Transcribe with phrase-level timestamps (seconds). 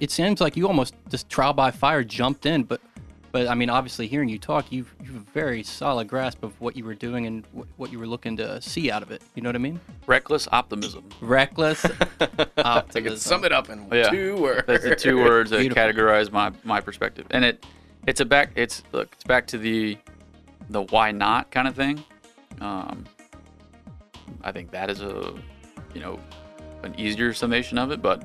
[0.00, 2.80] it seems like you almost just trial by fire jumped in, but
[3.32, 6.58] but I mean, obviously, hearing you talk, you've you have a very solid grasp of
[6.60, 9.20] what you were doing and wh- what you were looking to see out of it.
[9.34, 9.78] You know what I mean?
[10.06, 11.04] Reckless optimism.
[11.20, 11.84] Reckless
[12.20, 13.18] I could optimism.
[13.18, 14.08] sum it up in Yeah.
[14.08, 14.66] two words.
[14.66, 15.82] That's the two words that Beautiful.
[15.82, 17.26] categorize my, my perspective.
[17.30, 17.66] And it
[18.06, 19.98] it's a back it's look, it's back to the
[20.70, 22.02] the why not kind of thing.
[22.62, 23.04] Um
[24.42, 25.34] I think that is a
[25.92, 26.18] you know
[26.84, 28.22] an easier summation of it, but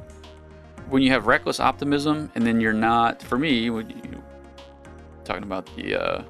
[0.91, 4.23] when you have reckless optimism and then you're not for me when you
[5.23, 6.23] talking about the uh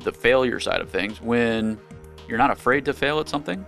[0.00, 1.78] the failure side of things, when
[2.28, 3.64] you're not afraid to fail at something,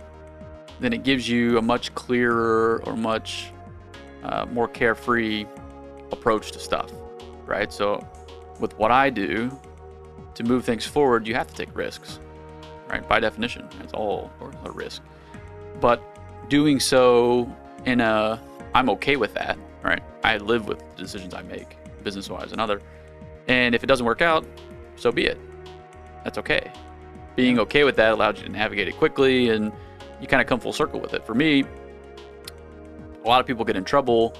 [0.79, 3.51] then it gives you a much clearer or much
[4.23, 5.45] uh, more carefree
[6.11, 6.91] approach to stuff,
[7.45, 7.71] right?
[7.71, 8.05] So,
[8.59, 9.51] with what I do
[10.35, 12.19] to move things forward, you have to take risks,
[12.87, 13.07] right?
[13.07, 14.31] By definition, it's all
[14.65, 15.01] a risk.
[15.79, 16.01] But
[16.49, 17.53] doing so
[17.85, 18.39] in a,
[18.73, 20.01] I'm okay with that, right?
[20.23, 22.81] I live with the decisions I make, business wise and other.
[23.47, 24.45] And if it doesn't work out,
[24.95, 25.37] so be it.
[26.23, 26.71] That's okay.
[27.35, 29.71] Being okay with that allows you to navigate it quickly and
[30.21, 31.25] you kind of come full circle with it.
[31.25, 31.63] For me,
[33.23, 34.33] a lot of people get in trouble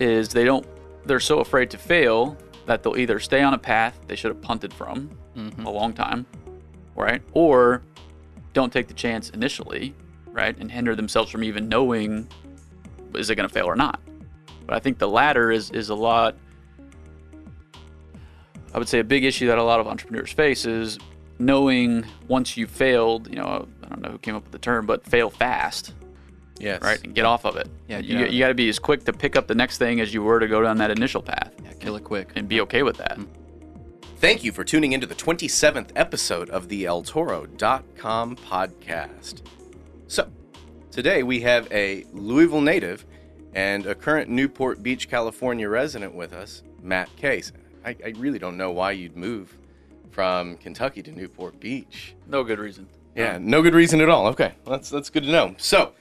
[0.00, 0.66] is they don't
[1.04, 4.40] they're so afraid to fail that they'll either stay on a path they should have
[4.40, 5.64] punted from Mhm.
[5.66, 6.24] a long time,
[6.96, 7.20] right?
[7.32, 7.82] Or
[8.54, 9.94] don't take the chance initially,
[10.32, 10.56] right?
[10.58, 12.28] And hinder themselves from even knowing
[13.16, 14.00] is it going to fail or not.
[14.66, 16.36] But I think the latter is is a lot
[18.74, 20.98] I would say a big issue that a lot of entrepreneurs face is
[21.38, 24.84] knowing once you've failed, you know, I don't know who came up with the term,
[24.84, 25.94] but fail fast,
[26.58, 26.82] yes.
[26.82, 27.02] right?
[27.04, 27.68] And get off of it.
[27.88, 30.12] Yeah, you, you got to be as quick to pick up the next thing as
[30.12, 32.32] you were to go down that initial path Yeah, kill it quick.
[32.34, 33.18] and be okay with that.
[33.18, 34.16] Mm-hmm.
[34.16, 39.42] Thank you for tuning into the 27th episode of the ElToro.com podcast.
[40.08, 40.28] So,
[40.94, 43.04] today we have a Louisville native
[43.52, 47.50] and a current Newport Beach, California resident with us, Matt Case.
[47.84, 49.58] I, I really don't know why you'd move
[50.12, 52.14] from Kentucky to Newport Beach.
[52.28, 52.86] No good reason.
[53.16, 54.28] Yeah, no good reason at all.
[54.28, 55.56] Okay, that's that's good to know.
[55.58, 55.94] So,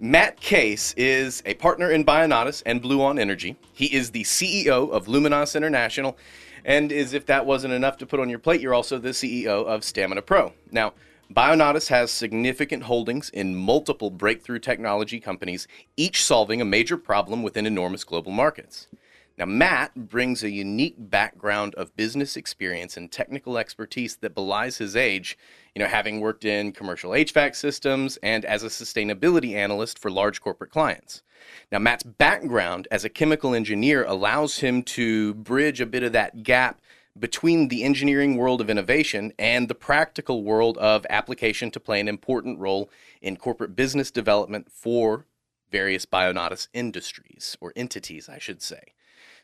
[0.00, 3.54] Matt Case is a partner in Bionatis and BluOn Energy.
[3.74, 6.16] He is the CEO of Luminas International,
[6.64, 9.66] and as if that wasn't enough to put on your plate, you're also the CEO
[9.66, 10.54] of Stamina Pro.
[10.70, 10.94] Now,
[11.34, 17.66] Bionatis has significant holdings in multiple breakthrough technology companies, each solving a major problem within
[17.66, 18.88] enormous global markets.
[19.36, 24.96] Now, Matt brings a unique background of business experience and technical expertise that belies his
[24.96, 25.38] age,
[25.74, 30.40] you know, having worked in commercial HVAC systems and as a sustainability analyst for large
[30.40, 31.22] corporate clients.
[31.70, 36.42] Now, Matt's background as a chemical engineer allows him to bridge a bit of that
[36.42, 36.80] gap
[37.18, 42.08] between the engineering world of innovation and the practical world of application to play an
[42.08, 42.90] important role
[43.20, 45.26] in corporate business development for
[45.70, 48.94] various Bionatis industries or entities, I should say.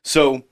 [0.03, 0.45] So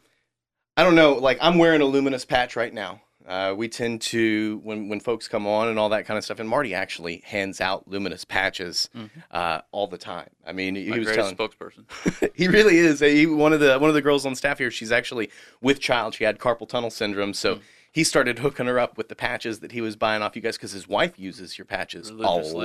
[0.77, 3.03] I don't know, like I'm wearing a Luminas patch right now.
[3.27, 6.41] Uh, we tend to when when folks come on and all that kind of stuff,
[6.41, 8.91] and Marty actually hands out Luminas patches
[9.31, 10.31] uh, all the time.
[10.47, 11.85] I mean, he My was telling spokesperson.
[12.35, 13.01] he really is.
[13.01, 14.71] He, one of the one of the girls on staff here.
[14.71, 16.15] She's actually with child.
[16.15, 17.61] She had carpal tunnel syndrome, so
[17.93, 20.57] he started hooking her up with the patches that he was buying off you guys
[20.57, 22.15] because his wife uses your patches a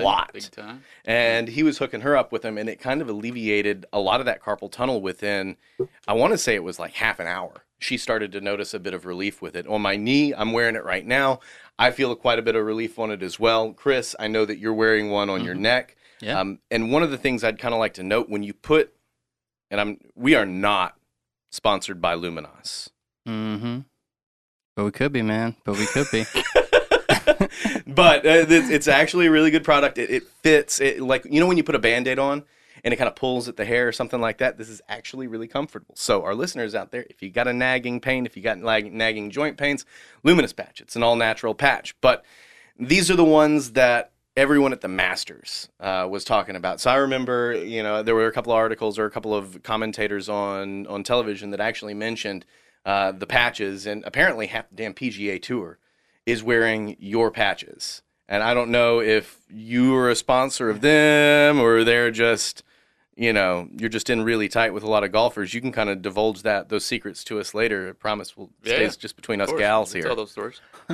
[0.04, 0.32] lot
[1.06, 4.22] and he was hooking her up with them and it kind of alleviated a lot
[4.22, 5.58] of that carpal tunnel within
[6.08, 8.80] i want to say it was like half an hour she started to notice a
[8.80, 11.40] bit of relief with it on my knee i'm wearing it right now
[11.78, 14.58] i feel quite a bit of relief on it as well chris i know that
[14.58, 16.40] you're wearing one on your neck Yeah.
[16.40, 18.94] um, and one of the things i'd kind of like to note when you put
[19.72, 20.96] and i'm we are not
[21.52, 22.90] sponsored by Luminas
[23.28, 23.80] Mm-hmm.
[24.78, 25.56] But we could be, man.
[25.66, 26.24] But we could be.
[27.88, 29.98] but uh, it's, it's actually a really good product.
[29.98, 30.80] It, it fits.
[30.80, 32.44] It like you know when you put a band-aid on
[32.88, 34.58] and it kind of pulls at the hair or something like that.
[34.58, 35.94] This is actually really comfortable.
[35.98, 39.30] So our listeners out there, if you got a nagging pain, if you got nagging
[39.30, 39.84] joint pains,
[40.24, 40.80] Luminas patch.
[40.80, 42.00] It's an all-natural patch.
[42.00, 42.24] But
[42.80, 46.80] these are the ones that everyone at the Masters uh, was talking about.
[46.80, 49.62] So I remember, you know, there were a couple of articles or a couple of
[49.64, 52.46] commentators on on television that actually mentioned
[52.86, 55.78] uh, the patches, and apparently half the damn PGA Tour
[56.26, 58.02] is wearing your patches.
[58.30, 62.64] And I don't know if you are a sponsor of them or they're just,
[63.18, 65.52] you know, you're just in really tight with a lot of golfers.
[65.52, 67.90] You can kind of divulge that those secrets to us later.
[67.90, 70.04] I promise we'll Yeah, stays just between us course, gals here.
[70.04, 70.62] Tell those stories.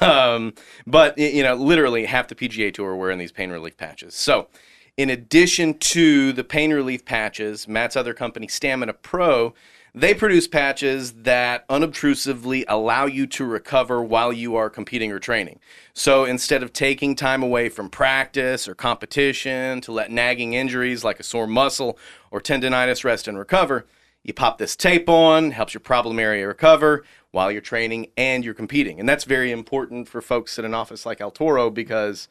[0.00, 0.54] um,
[0.86, 4.14] but you know, literally half the PGA Tour are wearing these pain relief patches.
[4.14, 4.48] So,
[4.96, 9.52] in addition to the pain relief patches, Matt's other company, Stamina Pro,
[9.98, 15.58] they produce patches that unobtrusively allow you to recover while you are competing or training.
[15.94, 21.18] So instead of taking time away from practice or competition to let nagging injuries like
[21.18, 21.98] a sore muscle
[22.30, 23.86] or tendonitis rest and recover,
[24.26, 28.54] You pop this tape on, helps your problem area recover while you're training and you're
[28.54, 28.98] competing.
[28.98, 32.26] And that's very important for folks in an office like El Toro because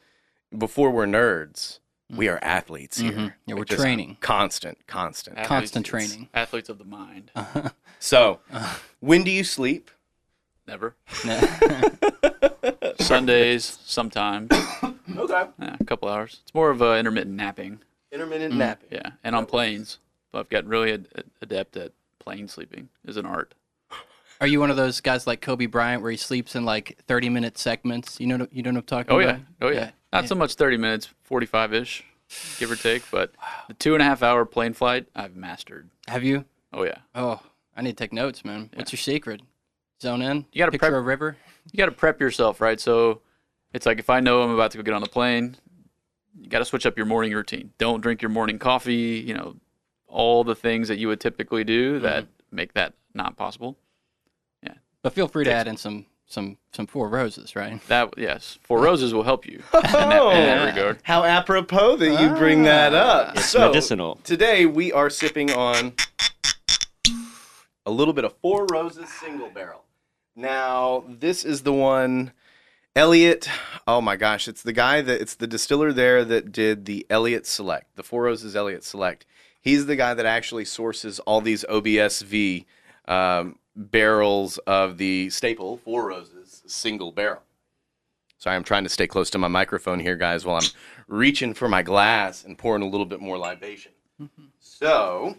[0.56, 1.78] before we're nerds,
[2.14, 3.12] we are athletes here.
[3.12, 3.32] Mhm.
[3.46, 4.16] Yeah, we're Just training.
[4.20, 5.36] Constant, constant.
[5.38, 6.28] Athletes- Constant training.
[6.34, 7.30] Athletes of the mind.
[7.98, 8.40] So,
[9.00, 9.90] when do you sleep?
[10.66, 10.94] Never.
[13.00, 14.50] Sundays, sometimes.
[15.16, 15.44] Okay.
[15.58, 16.40] Yeah, a couple hours.
[16.42, 17.78] It's more of a intermittent napping.
[18.12, 18.88] Intermittent napping.
[18.92, 19.98] Yeah, and on planes.
[20.30, 21.06] So I've gotten really ad-
[21.40, 22.90] adept at plane sleeping.
[23.06, 23.54] Is an art.
[24.42, 27.30] Are you one of those guys like Kobe Bryant where he sleeps in like 30
[27.30, 28.20] minute segments?
[28.20, 29.38] You know, you know what I'm talking Oh about?
[29.38, 29.90] yeah, oh yeah.
[30.12, 30.28] Not Yeah.
[30.28, 32.04] so much thirty minutes, forty-five ish,
[32.58, 33.10] give or take.
[33.10, 33.32] But
[33.68, 35.90] the two and a half hour plane flight, I've mastered.
[36.08, 36.44] Have you?
[36.72, 36.98] Oh yeah.
[37.14, 37.40] Oh,
[37.76, 38.70] I need to take notes, man.
[38.74, 39.42] What's your secret?
[40.00, 40.46] Zone in.
[40.52, 41.36] You gotta picture prep- a river.
[41.72, 42.78] You got to prep yourself, right?
[42.78, 43.22] So
[43.74, 45.56] it's like if I know I'm about to go get on the plane,
[46.38, 47.72] you got to switch up your morning routine.
[47.78, 49.22] Don't drink your morning coffee.
[49.26, 49.56] You know,
[50.06, 52.56] all the things that you would typically do that mm-hmm.
[52.56, 53.76] make that not possible.
[54.62, 54.74] Yeah.
[55.02, 57.80] But feel free to add in some some some four roses, right?
[57.88, 60.66] That yes, four roses will help you in, that, in that Oh.
[60.66, 60.98] regard.
[61.04, 63.36] How apropos that you bring that up.
[63.36, 64.16] It's so, medicinal.
[64.24, 65.92] Today we are sipping on
[67.84, 69.84] a little bit of Four Roses single barrel.
[70.34, 72.32] Now, this is the one
[72.94, 73.48] Elliott.
[73.86, 77.46] Oh my gosh, it's the guy that it's the distiller there that did the Elliott
[77.46, 79.24] Select, the Four Roses Elliott Select.
[79.60, 82.64] He's the guy that actually sources all these OBSV
[83.08, 87.42] um, barrels of the staple Four Roses single barrel.
[88.38, 90.68] Sorry, I'm trying to stay close to my microphone here, guys, while I'm
[91.08, 93.92] reaching for my glass and pouring a little bit more libation.
[94.60, 95.36] So,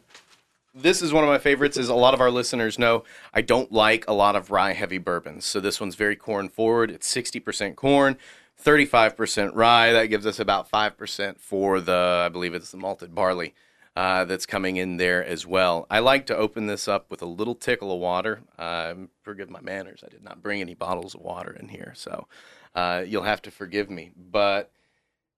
[0.74, 1.78] this is one of my favorites.
[1.78, 3.04] As a lot of our listeners know,
[3.34, 5.45] I don't like a lot of rye heavy bourbons.
[5.45, 6.92] So this one's very corn forward.
[6.92, 8.18] It's 60% corn,
[8.63, 9.92] 35% rye.
[9.92, 13.54] That gives us about 5% for the, I believe it's the malted barley.
[13.98, 15.88] Uh, that's coming in there as well.
[15.90, 18.42] I like to open this up with a little tickle of water.
[18.60, 20.04] Um, forgive my manners.
[20.06, 22.28] I did not bring any bottles of water in here, so
[22.76, 24.12] uh, you'll have to forgive me.
[24.16, 24.70] But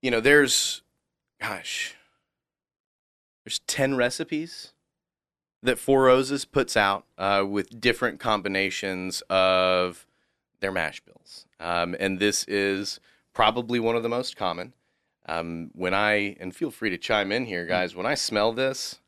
[0.02, 0.82] you know, there's,
[1.40, 1.94] gosh,
[3.46, 4.74] there's ten recipes
[5.62, 10.06] that Four Roses puts out uh, with different combinations of
[10.60, 13.00] their mash bills, um, and this is
[13.32, 14.74] probably one of the most common.
[15.30, 17.94] Um, when I and feel free to chime in here, guys.
[17.94, 18.98] When I smell this,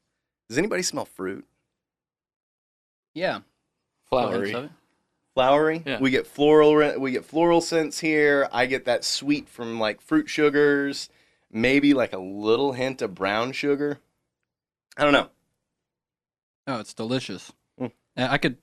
[0.49, 1.45] does anybody smell fruit?
[3.13, 3.41] Yeah.
[4.09, 4.53] Flowery.
[4.53, 4.73] Hints.
[5.35, 5.83] Flowery.
[5.85, 5.99] Yeah.
[5.99, 7.01] We get floral.
[7.01, 8.49] We get floral scents here.
[8.53, 11.09] I get that sweet from like fruit sugars.
[11.51, 13.99] Maybe like a little hint of brown sugar.
[14.97, 15.29] I don't know.
[16.69, 17.53] Oh, it's delicious.
[17.81, 17.91] Mm.
[18.17, 18.59] I could.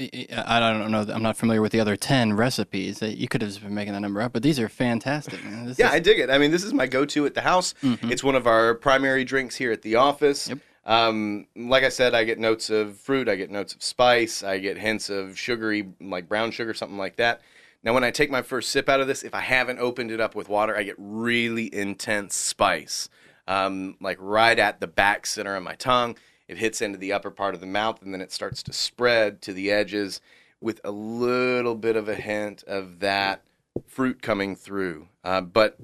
[0.00, 0.26] I
[0.56, 1.06] I don't know.
[1.12, 3.02] I'm not familiar with the other ten recipes.
[3.02, 5.44] You could have just been making that number up, but these are fantastic.
[5.44, 5.72] man.
[5.78, 6.30] Yeah, is- I dig it.
[6.30, 7.74] I mean, this is my go-to at the house.
[7.82, 8.10] Mhm.
[8.10, 10.48] It's one of our primary drinks here at the office.
[10.48, 10.58] Yep.
[10.86, 13.28] Um, like I said, I get notes of fruit.
[13.28, 14.42] I get notes of spice.
[14.42, 17.42] I get hints of sugary, like brown sugar, something like that.
[17.84, 20.20] Now, when I take my first sip out of this, if I haven't opened it
[20.20, 23.08] up with water, I get really intense spice,
[23.46, 26.16] um, like right at the back center of my tongue.
[26.50, 29.40] It hits into the upper part of the mouth, and then it starts to spread
[29.42, 30.20] to the edges
[30.60, 33.44] with a little bit of a hint of that
[33.86, 35.06] fruit coming through.
[35.22, 35.78] Uh, but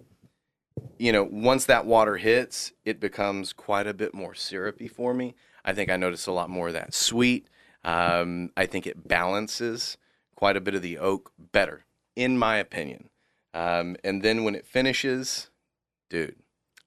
[0.98, 5.36] you know, once that water hits, it becomes quite a bit more syrupy for me.
[5.64, 7.46] I think I notice a lot more of that sweet.
[7.84, 9.96] Um, I think it balances
[10.34, 11.84] quite a bit of the oak better,
[12.16, 13.10] in my opinion.
[13.54, 15.48] Um, and then when it finishes,
[16.10, 16.34] dude,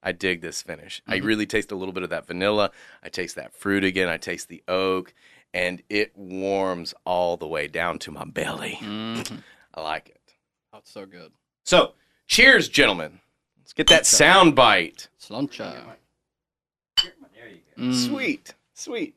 [0.02, 1.02] I dig this finish.
[1.06, 1.24] I Mhm.
[1.24, 2.70] really taste a little bit of that vanilla.
[3.02, 4.08] I taste that fruit again.
[4.08, 5.12] I taste the oak,
[5.52, 8.78] and it warms all the way down to my belly.
[8.80, 9.42] Mhm.
[9.74, 10.34] I like it.
[10.72, 11.32] Oh, it's so good.
[11.64, 11.94] So,
[12.26, 13.20] cheers, gentlemen.
[13.58, 15.08] Let's get that sound bite.
[15.20, 15.58] Sláinte.
[15.58, 17.82] There you go.
[17.82, 17.94] Mm.
[18.08, 19.14] Sweet, sweet.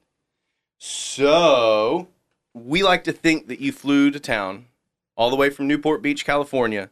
[0.77, 2.09] So,
[2.53, 4.67] we like to think that you flew to town
[5.15, 6.89] all the way from Newport Beach, California,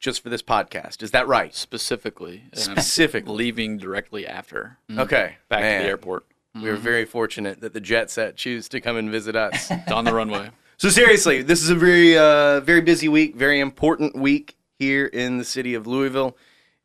[0.00, 1.02] just for this podcast.
[1.02, 1.54] Is that right?
[1.54, 3.32] Specifically, Specifically.
[3.34, 5.36] leaving directly after Okay.
[5.48, 6.26] back Man, to the airport.
[6.54, 9.70] We were very fortunate that the jet set choose to come and visit us.
[9.70, 10.50] It's on the runway.
[10.78, 15.38] so seriously, this is a very, uh, very busy week, very important week here in
[15.38, 16.36] the city of Louisville.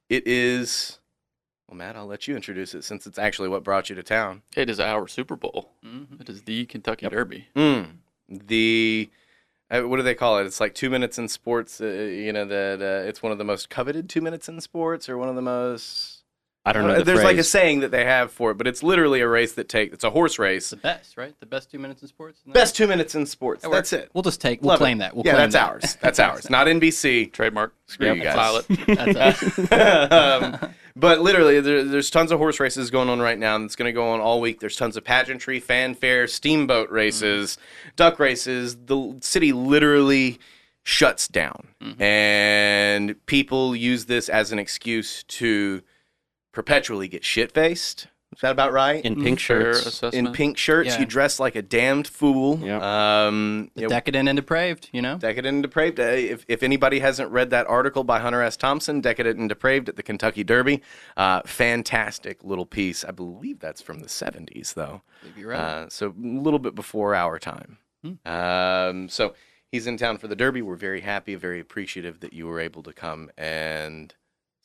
[0.09, 0.99] It is.
[1.67, 4.43] Well, Matt, I'll let you introduce it since it's actually what brought you to town.
[4.55, 5.71] It is our Super Bowl.
[5.83, 6.21] Mhm.
[6.21, 7.47] It is the Kentucky Derby.
[7.55, 7.87] Mm.
[8.29, 9.09] The
[9.69, 10.45] what do they call it?
[10.45, 11.81] It's like two minutes in sports.
[11.81, 15.09] Uh, you know that uh, it's one of the most coveted two minutes in sports,
[15.09, 16.14] or one of the most
[16.67, 16.95] I don't know.
[16.95, 19.27] Uh, the There's like a saying that they have for it, but it's literally a
[19.27, 19.93] race that take.
[19.93, 20.71] It's a horse race.
[20.71, 21.39] the best, right?
[21.39, 22.39] The best two minutes in sports.
[22.39, 23.61] Isn't that- Best two minutes in sports.
[23.61, 24.09] That That's it.
[24.13, 24.61] We'll just take.
[24.61, 25.01] We'll Love claim it.
[25.01, 25.15] that.
[25.15, 25.69] We'll yeah, claim that's that.
[25.69, 25.97] ours.
[26.01, 26.49] That's ours.
[26.49, 27.31] Not NBC.
[27.31, 27.75] Trademark.
[27.85, 28.35] Screw you guys.
[28.35, 30.11] File it.
[30.15, 33.75] Um, but literally, there, there's tons of horse races going on right now, and it's
[33.75, 34.59] going to go on all week.
[34.59, 37.89] There's tons of pageantry, fanfare, steamboat races, mm-hmm.
[37.95, 38.77] duck races.
[38.77, 40.39] The city literally
[40.83, 42.01] shuts down, mm-hmm.
[42.01, 45.81] and people use this as an excuse to
[46.55, 48.07] perpetually get shit faced.
[48.33, 49.05] Is that about right?
[49.05, 49.85] in pink Fair shirts.
[49.85, 50.27] assessment.
[50.27, 50.99] In pink shirts, Yeah.
[51.01, 52.59] you dress like a damned fool.
[52.59, 52.81] Yep.
[52.81, 54.89] Um, you know, Decadent and depraved.
[54.91, 55.17] You know.
[55.17, 55.99] Decadent and Depraved.
[56.01, 58.57] Uh, If, if anybody hasn't read that article by Hunter S.
[58.57, 60.81] Thompson, Decadent and Depraved at the Kentucky Derby,
[61.15, 63.05] uh, fantastic little piece.
[63.05, 65.01] I believe that's from the 70s, though.
[65.21, 65.59] Believe you're right.
[65.59, 67.77] Uh, so a little bit before our time.
[68.03, 68.27] Hmm.
[68.29, 69.33] Um, so
[69.71, 70.61] he's in town for the Derby.
[70.61, 74.13] We're very happy, very appreciative that you were able to come and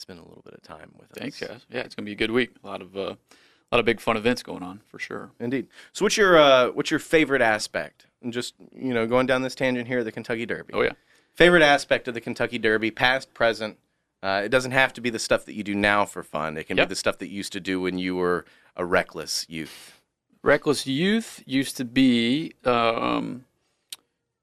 [0.00, 1.48] spend a little bit of time with Thanks, us.
[1.48, 1.66] guys.
[1.70, 2.50] Yeah, it's gonna be a good week.
[2.62, 5.30] A lot of uh, a lot of big fun events going on for sure.
[5.38, 5.68] Indeed.
[5.92, 8.06] So what's your uh, what's your favorite aspect?
[8.22, 10.72] And just you know, going down this tangent here, the Kentucky Derby.
[10.74, 10.92] Oh yeah.
[11.34, 13.78] Favorite aspect of the Kentucky Derby, past, present.
[14.22, 16.58] Uh, it doesn't have to be the stuff that you do now for fun.
[16.58, 16.88] It can Yep.
[16.88, 18.44] be the stuff that you used to do when you were
[18.76, 20.00] a reckless youth.
[20.42, 23.44] Reckless Youth used to be um,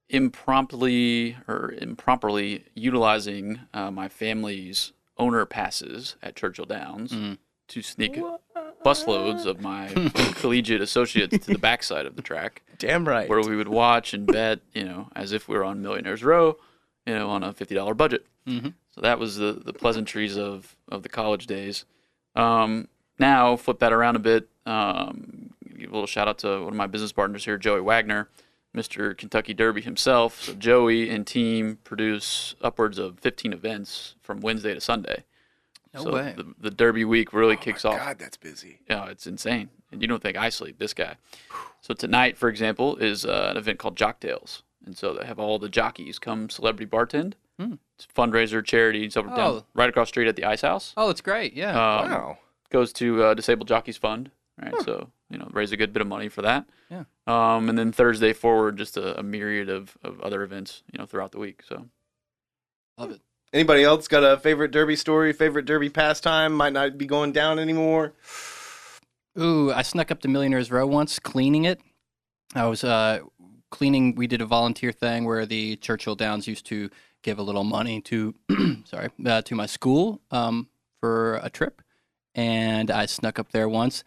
[0.09, 7.37] impromptly or improperly utilizing uh, my family's owner passes at Churchill Downs Mhm.
[7.69, 8.19] to sneak
[8.83, 9.87] busloads of my
[10.35, 13.27] collegiate associates to the backside of the track, Damn right.
[13.29, 16.57] where we would watch and bet, you know, as if we were on Millionaires Row,
[17.05, 18.25] you know, on a fifty dollar budget.
[18.47, 18.73] Mhm.
[18.91, 21.85] So that was the the pleasantries of of the college days.
[22.35, 22.87] Um,
[23.19, 24.47] now flip that around a bit.
[24.65, 28.29] Um, give a little shout out to one of my business partners here, Joey Wagner,
[28.77, 29.17] Mr.
[29.17, 30.43] Kentucky Derby himself.
[30.43, 35.23] So Joey and team produce upwards of 15 events from Wednesday to Sunday.
[35.93, 36.33] No so way.
[36.37, 37.97] The, the Derby week really Oh kicks off.
[37.97, 38.79] God, that's busy.
[38.89, 39.69] Yeah, it's insane.
[39.91, 41.15] And you don't think I sleep, this guy.
[41.81, 44.61] So tonight, for example, is uh, an event called Jocktails.
[44.85, 47.33] And so they have all the jockeys come celebrity bartend.
[47.59, 47.73] Hmm.
[47.95, 49.05] It's a fundraiser, charity.
[49.05, 49.35] It's over Oh.
[49.35, 50.93] down right across the street at the Ice House.
[50.95, 51.53] Oh, it's great.
[51.53, 51.71] Yeah.
[51.71, 52.37] Um, wow.
[52.69, 54.29] Goes to uh, Disabled Jockeys Fund,
[54.61, 54.73] right?
[54.83, 56.65] So, you know, raise a good bit of money for that.
[56.89, 57.03] Yeah.
[57.25, 61.05] Um, and then Thursday forward, just a, a myriad of, of other events, you know,
[61.05, 61.63] throughout the week.
[61.67, 61.87] So
[62.97, 63.21] Love it.
[63.53, 65.31] Anybody else got a favorite Derby story?
[65.31, 66.53] Favorite Derby pastime?
[66.53, 68.13] Might not be going down anymore.
[69.39, 71.79] Ooh, I snuck up to Millionaires Row once cleaning it.
[72.55, 73.19] I was uh,
[73.69, 74.15] cleaning.
[74.15, 76.89] We did a volunteer thing where the Churchill Downs used to
[77.21, 78.33] give a little money to,
[78.85, 80.69] sorry, uh, to my school um,
[80.99, 81.83] for a trip,
[82.33, 84.03] and I snuck up there once.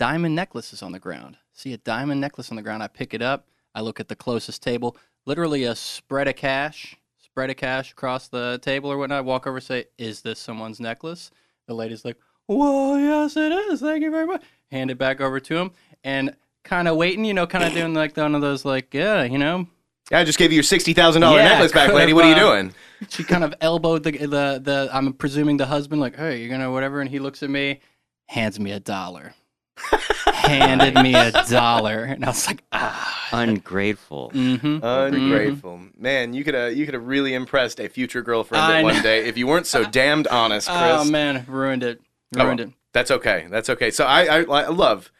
[0.00, 1.36] Diamond necklaces on the ground.
[1.52, 2.82] See a diamond necklace on the ground.
[2.82, 3.46] I pick it up.
[3.74, 4.96] I look at the closest table.
[5.26, 9.26] Literally a spread of cash, spread of cash across the table or whatnot.
[9.26, 11.30] Walk over, say, "Is this someone's necklace?"
[11.68, 12.16] The lady's like,
[12.48, 13.80] "Well, yes, it is.
[13.80, 17.34] Thank you very much." Hand it back over to him, and kind of waiting, you
[17.34, 19.66] know, kind of doing like one of those, like, yeah, you know.
[20.10, 22.14] Yeah, I just gave you your sixty thousand dollar Yeah, necklace back, lady.
[22.14, 22.74] What are you uh, doing?
[23.10, 24.88] She kind of elbowed the the the.
[24.94, 27.80] I'm presuming the husband, like, "Hey, you're gonna whatever," and he looks at me,
[28.28, 29.34] hands me a dollar,
[30.26, 33.28] handed me a dollar, and I was like, ah.
[33.32, 34.32] Ungrateful.
[34.34, 34.78] Mm-hmm.
[34.84, 36.32] Ungrateful man.
[36.34, 39.26] You could have you could have really impressed a future girlfriend I at one day
[39.28, 40.80] if you weren't so damned honest, Chris.
[40.82, 42.00] Oh man, ruined it.
[42.36, 42.68] Oh, Ruined well.
[42.68, 42.74] it.
[42.92, 43.46] That's okay.
[43.48, 43.90] That's okay.
[43.92, 45.12] So I, I, I love,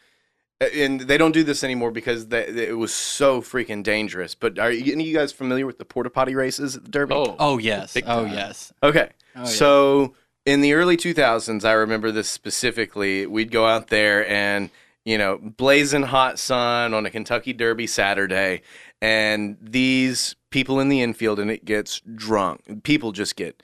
[0.61, 4.35] and they don't do this anymore because they, it was so freaking dangerous.
[4.35, 6.91] But are you, any of you guys familiar with the porta potty races at the
[6.91, 7.15] Derby?
[7.15, 7.95] oh, Oh yes.
[7.95, 8.35] Big Oh time.
[8.35, 8.73] yes.
[8.83, 9.11] Okay.
[9.37, 9.45] Oh, yeah.
[9.45, 10.15] so
[10.47, 13.27] in the early 2000s, I remember this specifically.
[13.27, 14.71] We'd go out there and,
[15.05, 18.63] you know, blazing hot sun on a Kentucky Derby Saturday,
[19.01, 22.83] and these people in the infield, and it gets drunk.
[22.83, 23.63] People just get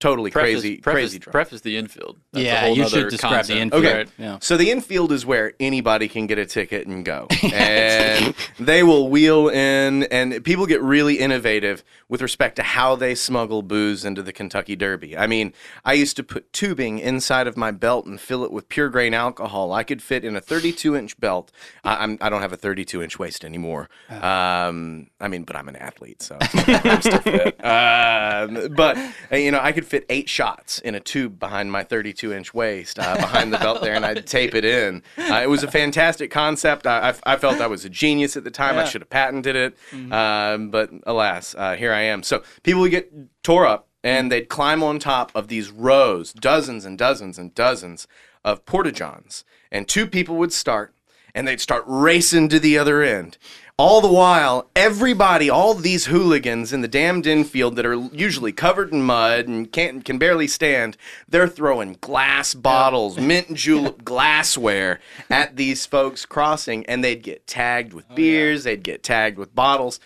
[0.00, 1.32] totally preface, crazy, preface, crazy drunk.
[1.32, 2.18] preface the infield.
[2.32, 3.84] That's a yeah, whole you should nother describe the infield.
[3.84, 3.96] Okay.
[3.98, 4.08] Right.
[4.18, 4.38] Yeah.
[4.40, 7.28] So the infield is where anybody can get a ticket and go.
[7.52, 13.14] And they will wheel in and people get really innovative with respect to how they
[13.14, 15.16] smuggle booze into the Kentucky Derby.
[15.16, 15.52] I mean,
[15.84, 19.14] I used to put tubing inside of my belt and fill it with pure grain
[19.14, 19.72] alcohol.
[19.72, 21.52] I could fit in a 32 inch belt.
[21.84, 23.88] I, I'm, I don't have a 32 inch waist anymore.
[24.08, 27.64] Um, I mean, but I'm an athlete, so I'm still fit.
[27.64, 28.96] Um, but
[29.30, 32.54] uh, you know, I could fit eight shots in a tube behind my 32 inch
[32.54, 35.02] waist, uh, behind the belt there, and I'd tape it in.
[35.18, 36.86] Uh, it was a fantastic concept.
[36.86, 38.78] I, I, I felt I was a genius at the time.
[38.78, 39.76] I should have patented it,
[40.12, 42.22] um, but alas, uh, here I am.
[42.22, 46.84] So people would get tore up, and they'd climb on top of these rows, dozens
[46.84, 48.06] and dozens and dozens
[48.44, 50.94] of porta johns, and two people would start.
[51.34, 53.38] and they'd start racing to the other end.
[53.80, 58.92] All the while, everybody, all these hooligans in the damned infield that are usually covered
[58.92, 65.56] in mud and can't can barely stand, they're throwing glass bottles, mint julep glassware at
[65.56, 69.98] these folks crossing, and they'd get tagged with oh, beers, they'd get tagged with bottles,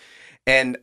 [0.47, 0.76] and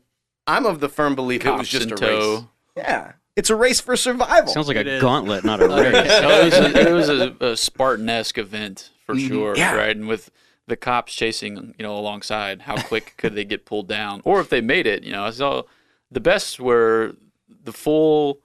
[0.45, 2.35] I'm of the firm belief it was just a tow.
[2.35, 2.43] race.
[2.75, 4.51] Yeah, it's a race for survival.
[4.51, 5.01] Sounds like It a is.
[5.01, 5.93] gauntlet, not a Oh, race.
[6.07, 6.19] yeah.
[6.19, 9.27] No, it was a, it was a, a Spartan-esque event for mm-hmm.
[9.29, 9.75] sure, Yeah.
[9.77, 9.95] right?
[9.95, 10.29] And with
[10.71, 14.49] the cops chasing, you know, alongside, how quick could they get pulled down, or if
[14.49, 15.03] they made it?
[15.03, 15.67] You know, so
[16.09, 17.15] the best were
[17.63, 18.39] the full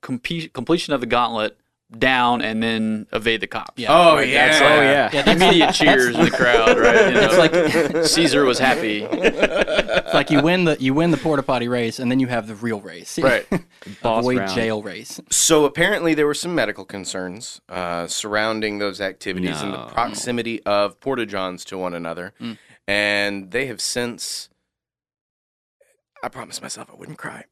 [0.00, 1.58] compe- completion of the gauntlet
[1.96, 3.72] down and then evade the cops.
[3.76, 3.92] Yeah.
[3.92, 5.10] Oh Right, yeah, that's Oh yeah.
[5.12, 7.08] Yeah, that's, Immediate cheers in the crowd, right?
[7.08, 7.38] You know, it's
[7.94, 11.98] like Caesar was happy, it's like you win the you win the porta potty race,
[12.00, 13.18] and then you have the real race.
[13.18, 13.46] right?
[14.02, 14.54] Boss Avoid round.
[14.54, 15.20] jail race.
[15.30, 20.98] So apparently there were some medical concerns uh, surrounding those activities and the proximity of
[21.00, 22.58] porta johns to one another, Mm.
[22.88, 24.48] and they have since.
[26.24, 27.44] I promised myself I wouldn't cry.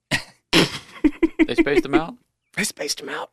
[1.46, 2.14] They spaced them out.
[2.56, 3.30] I spaced them out.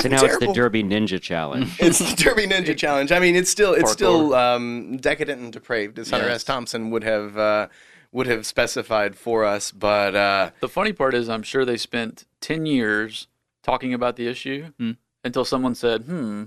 [0.00, 1.70] So now it's the Derby Ninja Challenge.
[1.80, 3.12] It's the Derby Ninja Challenge.
[3.12, 3.94] I mean, it's still it's Parkour.
[3.94, 6.36] still um, decadent and depraved, as Hunter Yes.
[6.36, 6.44] S.
[6.44, 7.68] Thompson would have uh,
[8.12, 9.70] would have specified for us.
[9.72, 13.26] But uh, The funny part is, I'm sure they spent 10 years
[13.62, 14.92] talking about the issue Hmm.
[15.24, 16.44] until someone said, hmm,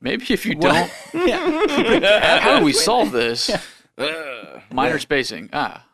[0.00, 0.90] maybe if you What?
[1.12, 2.38] don't, yeah.
[2.40, 3.50] how do we solve this?
[3.98, 5.48] uh, Minor spacing.
[5.52, 5.84] Ah,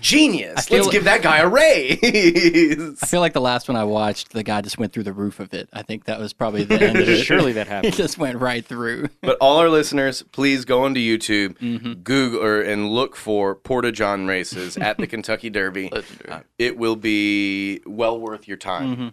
[0.00, 0.66] genius.
[0.68, 3.02] feel Let's like- give that guy a raise.
[3.02, 5.40] I feel like the last one I watched, the guy just went through the roof
[5.40, 5.68] of it.
[5.72, 7.24] I think that was probably the end of it.
[7.24, 7.94] Surely that He happened.
[7.94, 9.08] just went right through.
[9.22, 12.02] But all our listeners, please go onto YouTube, Mhm.
[12.04, 15.90] Google or, and look for Porta John races at the Kentucky Derby.
[15.92, 18.96] Uh, it will be well worth your time.
[18.96, 19.12] Mhm.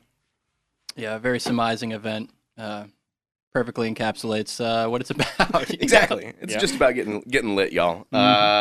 [0.95, 2.29] Yeah, a very surmising event.
[2.57, 2.83] Uh,
[3.51, 5.09] perfectly encapsulates uh, what it's
[5.39, 5.69] about.
[5.69, 5.81] you know?
[5.81, 6.33] Exactly.
[6.41, 6.59] It's Yeah.
[6.59, 8.05] just about getting getting lit, y'all.
[8.13, 8.17] Mhm.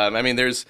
[0.07, 0.65] Um, I mean, there's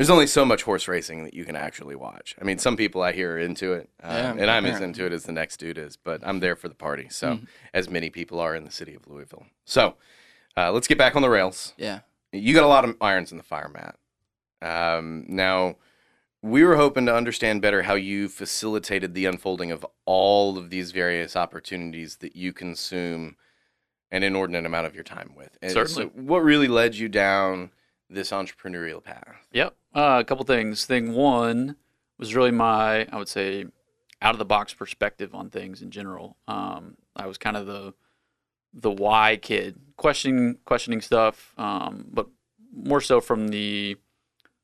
[0.00, 2.34] there's only so much horse racing that you can actually watch.
[2.40, 5.04] I mean, some people I hear are into it, uh, Yeah, and I'm as into
[5.04, 5.98] it as the next dude is.
[5.98, 7.46] But I'm there for the party, so Mhm.
[7.74, 9.44] as many people are in the city of Louisville.
[9.66, 9.96] So
[10.56, 11.74] uh, let's get back on the rails.
[11.76, 12.00] Yeah.
[12.32, 13.98] You got a lot of irons in the fire, Matt.
[14.62, 15.76] Um, now,
[16.40, 20.92] we were hoping to understand better how you facilitated the unfolding of all of these
[20.92, 23.36] various opportunities that you consume
[24.10, 25.58] an inordinate amount of your time with.
[25.60, 26.04] And Certainly.
[26.04, 27.70] So what really led you down
[28.10, 29.46] this entrepreneurial path?
[29.52, 29.74] Yep.
[29.94, 30.84] Uh, a couple things.
[30.84, 31.76] Thing one
[32.18, 33.66] was really my, I would say,
[34.20, 36.36] out of the box perspective on things in general.
[36.46, 37.94] Um, I was kind of the
[38.72, 42.28] the why kid, questioning questioning stuff, um, but
[42.72, 43.96] more so from the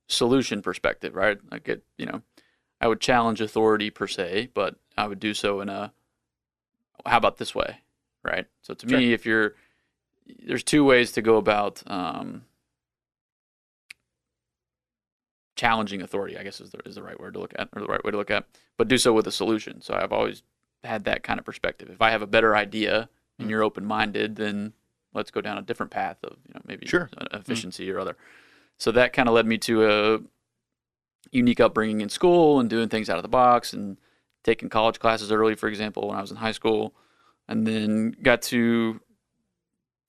[0.09, 1.38] solution perspective, right?
[1.51, 2.23] I get, you know,
[2.81, 5.92] I would challenge authority per se, but I would do so in a
[7.05, 7.79] how about this way,
[8.23, 8.47] right?
[8.62, 9.55] So to me, if you're
[10.47, 12.44] there's two ways to go about um,
[15.57, 17.88] challenging authority, I guess is the, is the right word to look at, or the
[17.88, 18.45] right way to look at,
[18.77, 19.81] but do so with a solution.
[19.81, 20.42] So I've always
[20.85, 21.88] had that kind of perspective.
[21.90, 24.73] If I have a better idea and you're open minded, then
[25.12, 27.11] let's go down a different path of you know maybe Sure.
[27.19, 28.16] uh, efficiency or other.
[28.79, 30.21] So that kind of led me to a
[31.33, 33.97] unique upbringing in school and doing things out of the box and
[34.45, 36.95] taking college classes early, for example, when I was in high school,
[37.49, 39.01] and then got to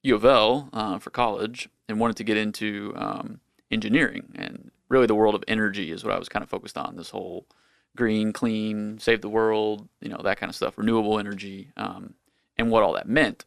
[0.04, 3.40] U of L uh, for college and wanted to get into um,
[3.72, 6.96] engineering and really the world of energy is what I was kind of focused on.
[6.96, 7.46] This whole
[7.96, 12.14] green, clean, save the world, you know, that kind of stuff, renewable energy, um,
[12.58, 13.46] and what all that meant.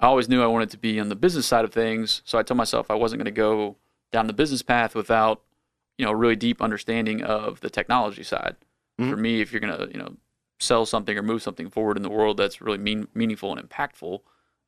[0.00, 2.42] I always knew I wanted to be on the business side of things, so I
[2.42, 3.76] told myself I wasn't going to go
[4.12, 5.42] down the business path without,
[5.96, 8.56] you know, a really deep understanding of the technology side.
[9.00, 9.10] Mhm.
[9.10, 10.16] For me, if you're going to, you know,
[10.58, 14.20] sell something or move something forward in the world that's really mean, meaningful and impactful,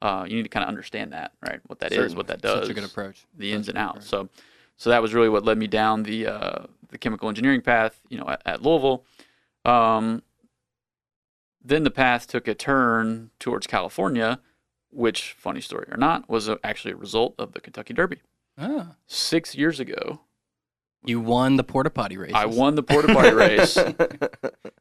[0.02, 1.61] uh, you need to kind of understand that, right?
[1.66, 2.16] What that is, Certainly.
[2.16, 3.24] what that does, Such a good approach.
[3.37, 4.09] the ins and Such outs.
[4.09, 4.29] So,
[4.77, 8.19] so that was really what led me down the uh, the chemical engineering path, you
[8.19, 9.05] know, at, at Louisville.
[9.65, 10.23] Um,
[11.65, 14.39] then the path took a turn towards California,
[14.91, 18.19] which, funny story or not, was actually a result of the Kentucky Derby.
[18.57, 20.21] Ah, Six years ago,
[21.05, 22.33] you won the porta potty race.
[22.35, 23.77] I won the porta potty race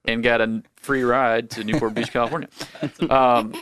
[0.06, 2.50] and got a free ride to Newport Beach, California.
[3.10, 3.56] Um,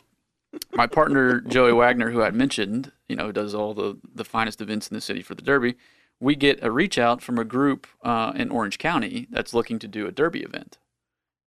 [0.74, 4.62] my partner Joey Wagner, who I mentioned, you know, who does all the the finest
[4.62, 5.76] events in the city for the Derby,
[6.24, 9.88] we get a reach out from a group uh, in Orange County that's looking to
[9.88, 10.78] do a Derby event,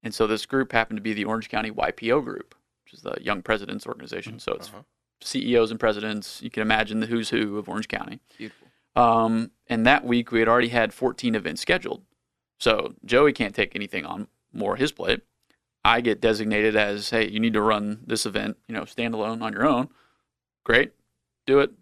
[0.02, 3.16] and so this group happened to be the Orange County YPO group, which is the
[3.20, 4.38] Young Presidents Organization.
[4.38, 4.82] So it's Uh-huh.
[5.22, 6.42] CEOs and presidents.
[6.42, 8.20] You can imagine the who's who of Orange County.
[8.37, 8.68] Beautiful.
[8.96, 12.02] Um, and that week we had already had 14 events scheduled.
[12.58, 15.22] So Joey can't take anything on more his plate.
[15.84, 19.52] I get designated as, hey, you need to run this event, you know, standalone on
[19.52, 19.88] your own.
[20.64, 20.92] Great,
[21.46, 21.72] do it.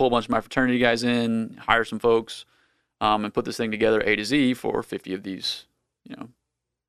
[0.00, 2.46] Pull a bunch of my fraternity guys in, hire some folks,
[3.02, 5.66] um, and put this thing together A to Z for 50 of these,
[6.04, 6.30] you know,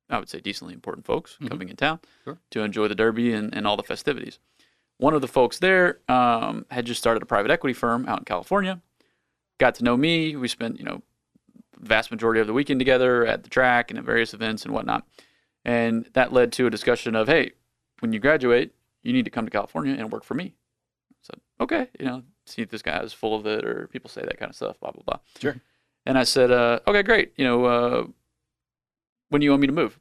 [0.08, 1.50] I would say decently important folks Mhm.
[1.50, 2.38] coming in town Sure.
[2.52, 4.38] to enjoy the Derby and, and all the festivities.
[4.96, 8.24] One of the folks there um, had just started a private equity firm out in
[8.24, 8.80] California.
[9.58, 10.34] Got to know me.
[10.34, 11.02] We spent, you know,
[11.78, 15.06] vast majority of the weekend together at the track and at various events and whatnot.
[15.66, 17.52] And that led to a discussion of, hey,
[18.00, 18.72] when you graduate,
[19.02, 20.54] you need to come to California and work for me.
[21.20, 22.22] So okay, you know,
[22.52, 24.78] see if this guy is full of it or people say that kind of stuff,
[24.80, 25.18] blah blah blah.
[25.40, 25.56] Sure.
[26.06, 27.32] And I said, uh, okay, great.
[27.36, 28.06] You know, uh,
[29.28, 29.98] when do you want me to move?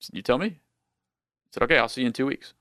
[0.00, 0.46] Said, you tell me.
[0.46, 2.54] I said, okay, I'll see you in two weeks.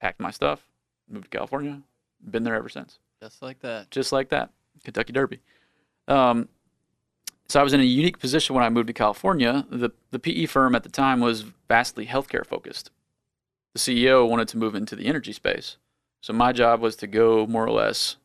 [0.00, 0.62] Packed my stuff,
[1.08, 1.82] moved to California,
[2.30, 3.90] been there ever since Just like that.
[3.90, 4.50] just like that,
[4.84, 5.40] Kentucky Derby.
[6.08, 6.48] Um,
[7.48, 9.66] so I was in a unique position when I moved to California.
[9.70, 12.90] The the PE firm at the time was vastly healthcare focused.
[13.74, 15.76] The CEO wanted to move into the energy space,
[16.20, 18.16] so my job was to go more or less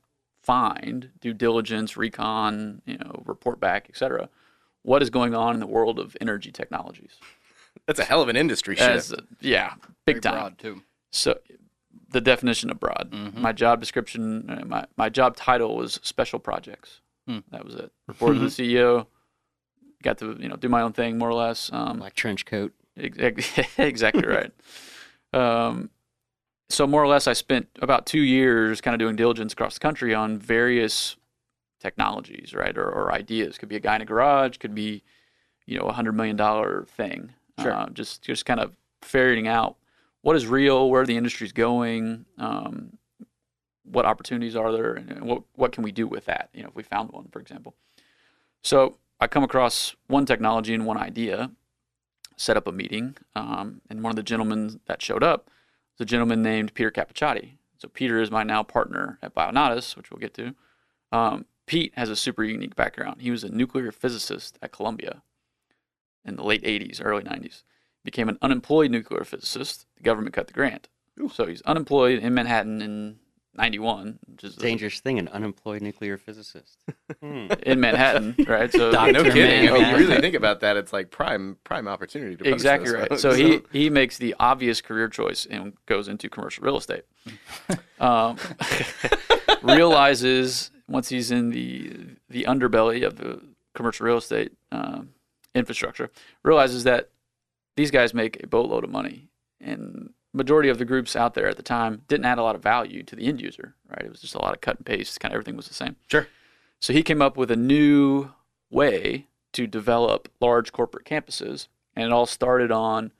[0.41, 4.29] find, due diligence, recon, you know, report back, etc.
[4.83, 7.15] What is going on in the world of energy technologies?
[7.87, 8.89] That's a hell of an industry shift.
[8.89, 9.73] As, yeah,
[10.05, 10.33] big Very time.
[10.33, 10.81] broad too.
[11.11, 11.39] So,
[12.09, 13.09] the definition of broad.
[13.11, 13.35] Mhm.
[13.37, 17.01] My job description, uh, my my job title was special projects.
[17.27, 17.39] Hmm.
[17.51, 17.91] That was it.
[18.07, 19.07] Reported to the CEO.
[20.03, 21.71] Got to you know do my own thing more or less.
[21.73, 22.73] Um, Black trench coat.
[22.95, 24.51] exactly, exactly right.
[25.33, 25.89] Um,
[26.69, 29.79] so more or less, I spent about two years kind of doing diligence across the
[29.79, 31.15] country on various
[31.79, 33.57] technologies, right, or, or ideas.
[33.57, 34.57] Could be a guy in a garage.
[34.57, 35.03] Could be,
[35.65, 37.33] you know, a hundred million dollar thing.
[37.61, 37.71] Sure.
[37.71, 39.75] Uh, just just kind of ferreting out
[40.21, 42.97] what is real, where the industry's going, um,
[43.83, 46.49] what opportunities are there, and what what can we do with that?
[46.53, 47.75] You know, if we found one, for example.
[48.63, 51.51] So I come across one technology and one idea,
[52.35, 55.51] set up a meeting, um, and one of the gentlemen that showed up
[55.97, 57.57] was a gentleman named Peter Capacciati.
[57.77, 60.55] So Peter is my now partner at Bionatis, which we'll get to.
[61.11, 63.21] Um, Pete has a super unique background.
[63.21, 65.23] He was a nuclear physicist at Columbia
[66.23, 67.63] in the late 80s, early 90s.
[68.03, 69.85] Became an unemployed nuclear physicist.
[69.97, 70.89] The government cut the grant.
[71.33, 73.19] So he's unemployed in Manhattan in
[73.55, 76.77] 91, which is a- Dangerous thing, an unemployed nuclear physicist.
[77.21, 77.47] Hmm.
[77.63, 78.71] in Manhattan, right?
[78.71, 79.11] So Dr.
[79.13, 79.71] no kidding.
[79.71, 82.91] Man, If you really think about that, it's like prime prime opportunity to poach exactly
[82.91, 83.07] right.
[83.09, 83.21] folks.
[83.21, 87.03] So he he makes the obvious career choice and goes into commercial real estate.
[87.99, 88.37] Um,
[89.61, 91.91] realizes once he's in the
[92.29, 93.41] the underbelly of the
[93.73, 95.09] commercial real estate um,
[95.53, 96.09] infrastructure,
[96.43, 97.09] realizes that
[97.75, 99.29] these guys make a boatload of money,
[99.61, 102.61] and majority of the groups out there at the time didn't add a lot of
[102.61, 103.75] value to the end user.
[103.89, 104.03] Right?
[104.05, 105.19] It was just a lot of cut and paste.
[105.19, 105.95] Kind of everything was the same.
[106.07, 106.27] Sure.
[106.79, 108.31] So he came up with a new
[108.69, 113.11] way to develop large corporate campuses, and it all started on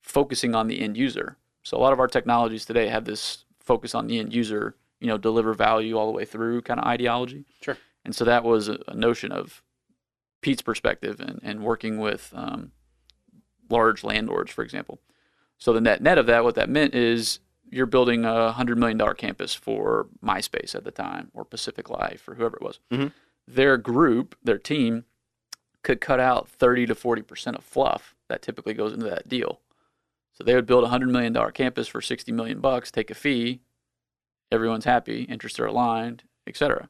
[0.00, 1.36] focusing on the end user.
[1.62, 5.08] So a lot of our technologies today have this focus on the end user, you
[5.08, 7.44] know, deliver value all the way through kind of ideology.
[7.60, 7.76] Sure.
[8.04, 9.62] And so that was a, a notion of
[10.40, 12.72] Pete's perspective and, and working with um,
[13.68, 15.00] large landlords, for example.
[15.60, 17.38] So the net net of that, what that meant is
[17.70, 22.26] you're building a hundred million dollar campus for MySpace at the time or Pacific Life
[22.26, 22.80] or whoever it was.
[22.90, 23.12] Mhm.
[23.46, 25.04] Their group, their team,
[25.82, 29.60] could cut out thirty to forty percent of fluff that typically goes into that deal.
[30.32, 33.14] So they would build a hundred million dollar campus for sixty million bucks, take a
[33.14, 33.60] fee,
[34.50, 36.88] everyone's happy, interests are aligned, etc.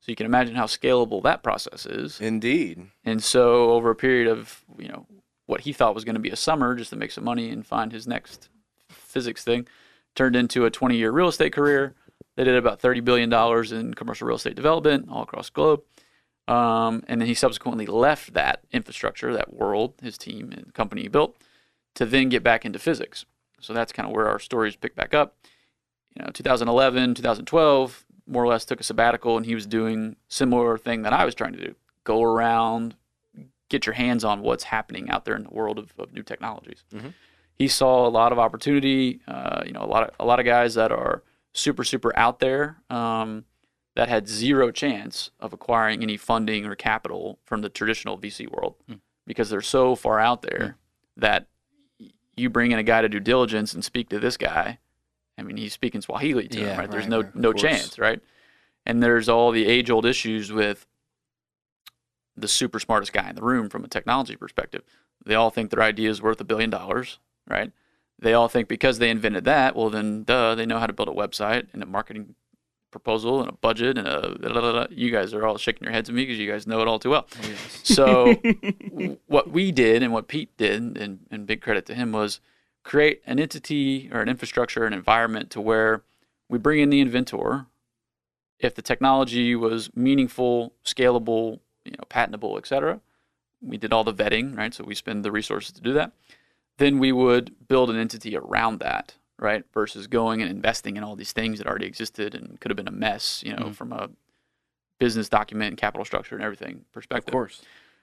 [0.00, 2.20] So you can imagine how scalable that process is.
[2.20, 2.88] Indeed.
[3.04, 5.06] And so over a period of, you know,
[5.46, 7.66] what he thought was going to be a summer just to make some money and
[7.66, 8.48] find his next
[8.88, 9.66] physics thing
[10.14, 11.94] turned into a 20-year real estate career.
[12.36, 15.82] They did about 30 billion dollars in commercial real estate development all across the globe.
[16.48, 21.08] Um, and then he subsequently left that infrastructure, that world, his team and company he
[21.08, 21.36] built,
[21.94, 23.24] to then get back into physics.
[23.60, 25.36] So that's kind of where our stories pick back up.
[26.16, 30.76] You know, 2011, 2012, more or less took a sabbatical, and he was doing similar
[30.78, 31.74] thing that I was trying to do:
[32.04, 32.96] go around,
[33.72, 36.84] get your hands on what's happening out there in the world of, of new technologies.
[36.94, 37.12] Mhm.
[37.58, 39.20] He saw a lot of opportunity.
[39.26, 42.38] Uh, you know, a lot of a lot of guys that are super super out
[42.38, 43.44] there um,
[43.96, 48.76] that had zero chance of acquiring any funding or capital from the traditional VC world
[48.88, 48.94] Hmm.
[49.26, 50.76] because they're so far out there
[51.16, 51.46] that
[52.36, 54.78] you bring in a guy to do diligence and speak to this guy.
[55.38, 56.90] I mean, he's speaking Swahili to him, right?
[56.90, 57.62] There's right, no right, no course.
[57.62, 58.20] chance, right?
[58.86, 60.86] And there's all the age old issues with
[62.36, 64.82] the super smartest guy in the room from a technology perspective.
[65.24, 67.18] They all think their idea is worth a billion dollars,
[67.48, 67.72] right?
[68.18, 71.08] They all think because they invented that, well, then, duh, they know how to build
[71.08, 72.34] a website and a marketing
[72.90, 74.36] proposal and a budget and a.
[74.38, 74.86] da, da, da.
[74.90, 76.98] You guys are all shaking your heads at me because you guys know it all
[76.98, 77.26] too well.
[77.42, 77.80] Oh, yes.
[77.82, 78.34] So,
[79.26, 82.40] what we did and what Pete did, and, and big credit to him, was
[82.84, 86.02] create an entity or an infrastructure, an environment to where
[86.48, 87.66] we bring in the inventor.
[88.58, 93.00] if the technology was meaningful, scalable, you know, patentable, et cetera,
[93.60, 94.74] we did all the vetting, right?
[94.74, 96.12] So we spend the resources to do that.
[96.78, 99.64] Then we would build an entity around that, right?
[99.72, 102.88] Versus going and investing in all these things that already existed and could have been
[102.88, 103.74] a mess, you know, Mhm.
[103.74, 104.10] from a
[104.98, 107.28] business document and capital structure and everything perspective.
[107.28, 107.62] Of course.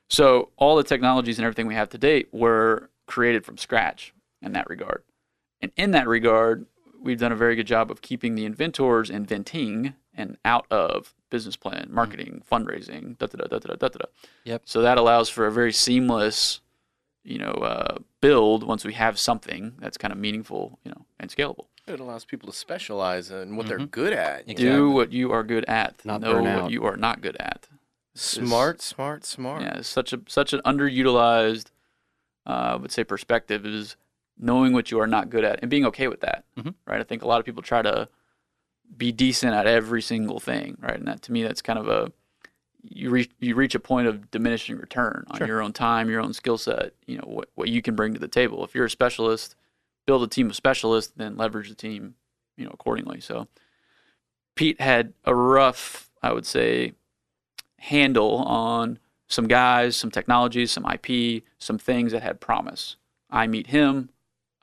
[0.09, 4.53] So all the technologies and everything we have to date were created from scratch in
[4.53, 5.03] that regard.
[5.61, 6.65] And in that regard,
[6.99, 11.55] we've done a very good job of keeping the inventors inventing and out of business
[11.55, 14.05] plan, marketing, fundraising, da da da da da da da.
[14.45, 14.63] Yep.
[14.65, 16.61] So that allows for a very seamless,
[17.23, 21.29] you know, uh, build once we have something that's kind of meaningful, you know, and
[21.29, 21.65] scalable.
[21.87, 23.91] It allows people to specialize in what they're Mhm.
[23.91, 24.41] good at.
[24.41, 24.65] Exactly.
[24.65, 26.03] Do what you are good at.
[26.05, 26.71] Not know burn what out.
[26.71, 27.67] you are not good at.
[28.15, 29.61] Smart, smart, smart.
[29.61, 31.67] Yeah, it's such a such an underutilized,
[32.45, 33.95] uh, I would say, perspective is
[34.37, 36.43] knowing what you are not good at and being okay with that.
[36.57, 36.73] Mhm.
[36.85, 36.99] Right.
[36.99, 38.07] I think a lot of people try to
[38.97, 40.77] be decent at every single thing.
[40.81, 40.95] Right.
[40.97, 42.11] And that to me, that's kind of a
[42.81, 45.47] you reach you reach a point of diminishing return on Sure.
[45.47, 46.93] your own time, your own skill set.
[47.05, 48.63] You know what what you can bring to the table.
[48.63, 49.55] If you're a specialist,
[50.05, 52.15] build a team of specialists, then leverage the team,
[52.57, 53.19] you know, accordingly.
[53.19, 53.47] So
[54.55, 56.93] Pete had a rough, I would say,
[57.77, 62.95] handle on some guys, some technologies, some IP, some things that had promise.
[63.29, 64.09] I meet him,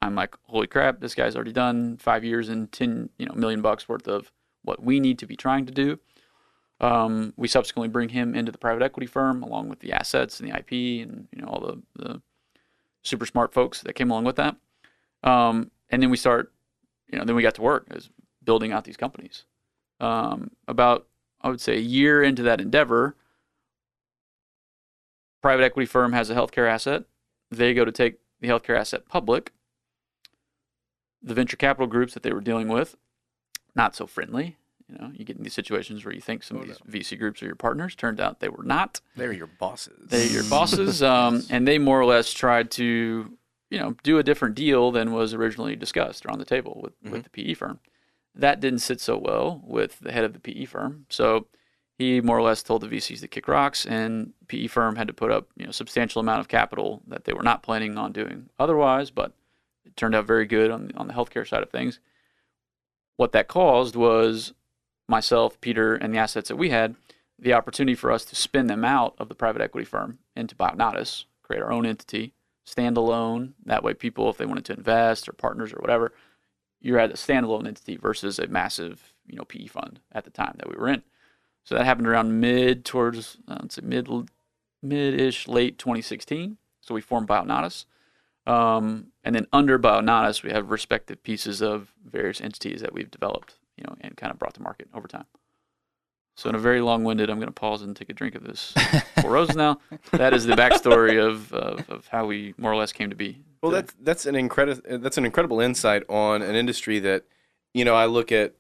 [0.03, 3.63] I'm like, holy crap, this guy's already done five years and ten, you know, million
[3.63, 4.31] bucks worth of
[4.63, 5.99] what we need to be trying to do.
[6.81, 10.51] Um, we subsequently bring him into the private equity firm along with the assets and
[10.51, 12.23] the IP and you know all the, the
[13.03, 14.57] super smart folks that came along with that.
[15.23, 16.53] Um, and then we start,
[17.11, 18.11] you know, then we got to work as
[18.45, 19.45] building out these companies.
[20.01, 21.07] Um, about
[21.41, 23.17] I would say a year into that endeavor,
[25.41, 27.05] private equity firm has a healthcare asset.
[27.51, 29.53] They go to take the healthcare asset public.
[31.23, 32.97] The venture capital groups that they were dealing with,
[33.75, 34.57] not so friendly.
[34.89, 36.79] You know, you get in these situations where you think some Oh, of these
[37.11, 37.97] VC groups are your partners.
[37.97, 39.01] Turned out they were not.
[39.17, 40.09] They're your bosses.
[40.09, 43.37] They're your bosses, um, and they more or less tried to,
[43.71, 46.93] you know, do a different deal than was originally discussed or on the table with,
[47.11, 47.81] with the PE firm.
[48.37, 51.07] That didn't sit so well with the head of the PE firm.
[51.09, 51.47] So
[51.99, 55.15] he more or less told the VCs to kick rocks, and PE firm had to
[55.15, 58.51] put up, you know, substantial amount of capital that they were not planning on doing
[58.59, 59.11] otherwise.
[59.11, 59.33] But
[59.97, 62.01] turned out very good on on the healthcare side of things.
[63.17, 64.53] What that caused was
[65.09, 66.97] myself, Peter, and the assets that we had
[67.39, 71.25] the opportunity for us to spin them out of the private equity firm into Bionatis,
[71.43, 72.33] create our own entity,
[72.67, 73.53] standalone.
[73.65, 76.13] That way, people, if they wanted to invest or partners or whatever,
[76.81, 80.55] you're at a standalone entity versus a massive, you know, PE fund at the time
[80.59, 81.03] that we were in.
[81.65, 84.09] So that happened around mid towards, uh, let's say mid,
[84.83, 86.59] mid-ish, late 2016.
[86.81, 87.87] So we formed Bionatis.
[88.47, 93.55] Um, and then under Bionatis, we have respective pieces of various entities that we've developed,
[93.77, 95.27] you know, and kind of brought to market over time.
[96.37, 98.75] So in a very long-winded, I'm going to pause and take a drink of this
[99.21, 99.81] Four Roses now.
[100.13, 103.43] That is the backstory of, of of how we more or less came to be.
[103.63, 103.81] Well, today.
[103.81, 107.25] that's that's an incredible that's an incredible insight on an industry that,
[107.73, 108.55] you know, I look at,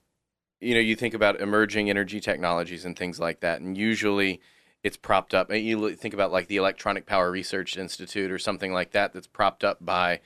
[0.59, 4.40] you know, you think about emerging energy technologies and things like that, and usually
[4.87, 5.53] it's propped up.
[5.53, 9.64] You think about like the Electronic Power Research Institute or something like that, that's propped
[9.64, 10.20] up by,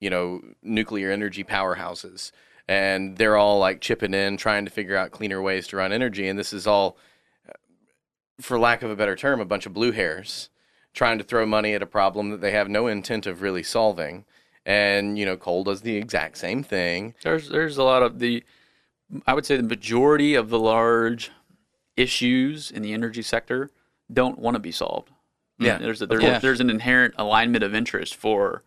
[0.00, 2.32] you know, nuclear energy powerhouses,
[2.66, 6.26] and they're all like chipping in, trying to figure out cleaner ways to run energy,
[6.28, 6.96] and this is all,
[8.40, 10.48] for lack of a better term, a bunch of blue hairs
[10.94, 14.24] trying to throw money at a problem that they have no intent of really solving.
[14.64, 17.14] And you know, coal does the exact same thing.
[17.22, 18.42] There's there's a lot of the,
[19.26, 21.30] I would say the majority of the large
[21.98, 23.70] issues in the energy sector
[24.12, 25.10] don't want to be solved.
[25.58, 26.42] Yeah, there's a, there's, course.
[26.42, 28.62] there's an inherent alignment of interest for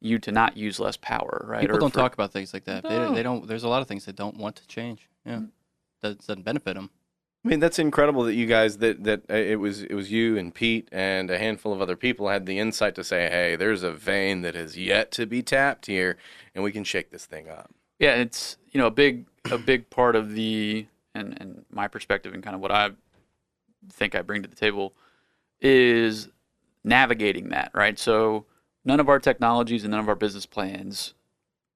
[0.00, 1.62] you to not use less power, right?
[1.62, 2.82] People Or don't for- talk about things like that.
[2.82, 3.14] They, No.
[3.14, 3.46] they don't.
[3.48, 5.08] There's a lot of things they don't want to change.
[5.24, 5.40] Yeah,
[6.02, 6.90] that doesn't benefit them.
[7.44, 10.36] I mean, that's incredible that you guys that that uh, it was it was you
[10.36, 13.82] and Pete and a handful of other people had the insight to say, hey, there's
[13.84, 16.16] a vein that has yet to be tapped here,
[16.54, 17.70] and we can shake this thing up.
[17.98, 22.34] Yeah, it's you know a big a big part of the and and my perspective
[22.34, 22.90] and kind of what I
[23.92, 24.92] think I bring to the table
[25.60, 26.28] is
[26.84, 27.98] navigating that, right?
[27.98, 28.44] So
[28.84, 31.14] none of our technologies and none of our business plans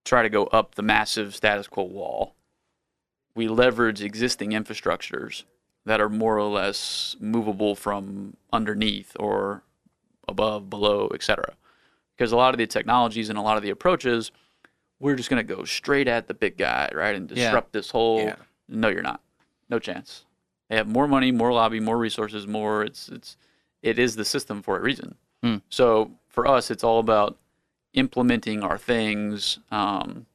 [0.05, 2.35] try to go up the massive status quo wall.
[3.35, 5.45] We leverage existing infrastructures
[5.85, 9.63] that are more or less movable from underneath or
[10.29, 11.55] above, below, etc.
[12.17, 14.31] Because a lot of the technologies and a lot of the approaches
[14.99, 17.47] we're just going to go straight at the big guy, right, and Yeah.
[17.47, 18.19] disrupt this whole.
[18.21, 18.37] Yeah.
[18.69, 19.23] No, you're not.
[19.71, 20.27] No chance.
[20.71, 22.83] They have more money, more lobby, more resources, more.
[22.83, 23.37] It's it's
[23.83, 25.17] it is the system for a reason.
[25.43, 25.57] Hmm.
[25.69, 27.37] So for us, it's all about
[27.93, 30.27] implementing our things um,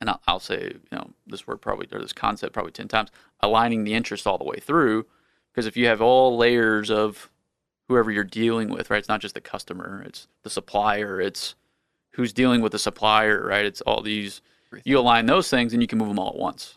[0.00, 3.10] and I'll, I'll say, you know, this word probably or this concept probably ten times,
[3.40, 5.06] aligning the interest all the way through.
[5.52, 7.30] Because if you have all layers of
[7.88, 8.98] whoever you're dealing with, right?
[8.98, 11.54] It's not just the customer, it's the supplier, it's
[12.12, 13.64] who's dealing with the supplier, right?
[13.64, 14.42] It's all these.
[14.84, 16.76] You align those things, and you can move them all at once,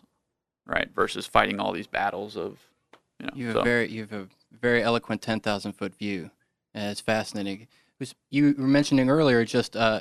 [0.66, 0.88] right?
[0.94, 2.58] Versus fighting all these battles of,
[3.20, 3.32] you know.
[3.34, 4.28] You have so- a very you have a
[4.60, 6.30] very eloquent ten thousand foot view,
[6.74, 7.62] and it's fascinating.
[7.62, 10.00] It was, you were mentioning earlier just uh,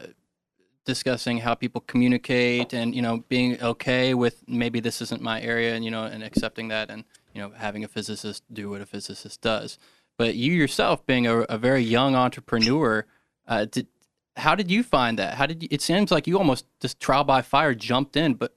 [0.86, 5.76] discussing how people communicate and you know being okay with maybe this isn't my area
[5.76, 7.04] and you know and accepting that and
[7.34, 9.78] you know having a physicist do what a physicist does.
[10.18, 13.06] But you yourself being a, a very young entrepreneur,
[13.48, 13.88] uh, did
[14.36, 15.36] how did you find that?
[15.36, 18.54] How did you, it seems like you almost just trial by fire jumped in, but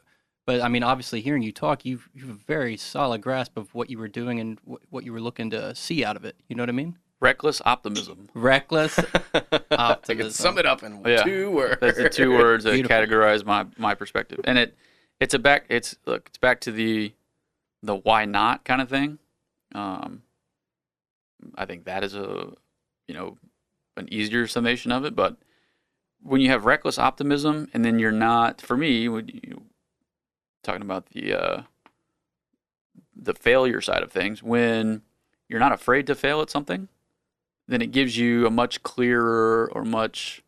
[0.46, 3.74] but I mean, obviously, hearing you talk, you've, you have a very solid grasp of
[3.74, 6.36] what you were doing and wh- what you were looking to see out of it.
[6.48, 6.98] You know what I mean?
[7.20, 8.28] reckless optimism.
[8.34, 8.98] Reckless
[9.34, 10.30] I can optimism.
[10.32, 11.22] sum it up in Yeah.
[11.22, 11.76] two words.
[11.80, 12.96] That's the two words that Beautiful.
[12.96, 14.76] categorize my my perspective, and it
[15.20, 17.12] it's a back it's look it's back to the
[17.84, 19.20] the why not kind of thing.
[19.72, 20.22] Um,
[21.56, 22.52] I think that is a
[23.06, 23.38] you know
[23.96, 25.36] an easier summation of it, but
[26.22, 29.62] when you have reckless optimism and then you're not, for me, when you
[30.62, 31.62] talking about the uh,
[33.14, 35.02] the failure side of things, when
[35.48, 36.88] you're not afraid to fail at something,
[37.68, 40.42] then it gives you a much clearer or much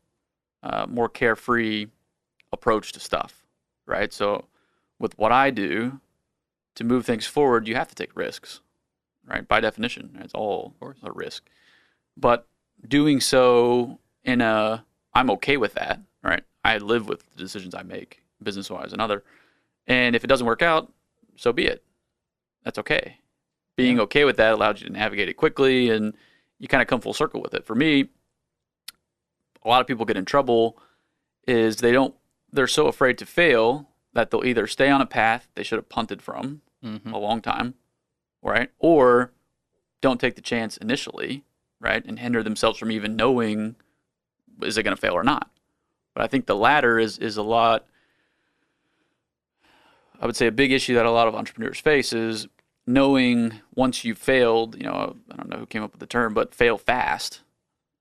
[0.63, 1.87] uh, more carefree
[2.53, 3.45] approach to stuff,
[3.87, 4.13] right?
[4.13, 4.47] So,
[4.99, 6.01] with what I do
[6.77, 8.61] to move things forward, you have to take risks,
[9.27, 9.47] right?
[9.47, 11.45] By definition, it's all a risk.
[12.17, 12.47] But
[12.87, 16.43] doing so in a, I'm okay with that, right?
[16.65, 19.23] I live with the decisions I make, business wise and other.
[19.87, 20.93] And if it doesn't work out,
[21.37, 21.85] so be it.
[22.65, 23.19] That's okay.
[23.77, 26.15] Being okay with that allows you to navigate it quickly and
[26.59, 27.67] you kind of come full circle with it.
[27.67, 28.09] For me,
[29.65, 30.79] a lot of people get in trouble
[31.47, 32.15] is they don't
[32.53, 35.89] they're so afraid to fail that they'll either stay on a path they should have
[35.89, 37.13] punted from Mhm.
[37.13, 37.75] a long time,
[38.43, 38.71] right?
[38.79, 39.33] Or
[40.01, 41.45] don't take the chance initially,
[41.81, 42.05] right?
[42.05, 43.75] And hinder themselves from even knowing
[44.63, 45.51] is it going to fail or not.
[46.15, 47.87] But I think the latter is is a lot
[50.21, 52.47] I would say a big issue that a lot of entrepreneurs face is
[52.87, 56.35] knowing once you've failed, you know, I don't know who came up with the term,
[56.35, 57.41] but fail fast,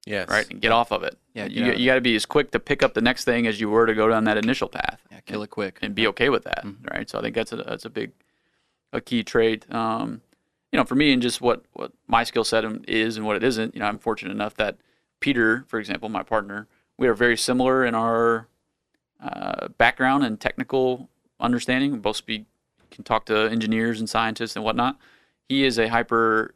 [0.05, 0.29] yes.
[0.29, 0.49] right?
[0.49, 1.17] And get off of it.
[1.33, 3.59] Yeah, you, you got to be as quick to pick up the next thing as
[3.59, 5.79] you were to go down that initial path Yeah, kill it quick.
[5.81, 6.91] and be okay with that, Mhm.
[6.91, 7.09] right?
[7.09, 8.11] So I think that's a that's a big
[8.91, 9.65] a key trait.
[9.73, 10.21] Um,
[10.71, 13.43] you know, for me and just what what my skill set is and what it
[13.43, 13.73] isn't.
[13.73, 14.77] You know, I'm fortunate enough that
[15.19, 18.47] Peter, for example, my partner, we are very similar in our
[19.23, 21.09] uh, background and technical
[21.43, 21.91] understanding.
[21.91, 22.45] We both speak
[22.93, 24.97] can talk to engineers and scientists and whatnot.
[25.49, 26.53] He is a hyper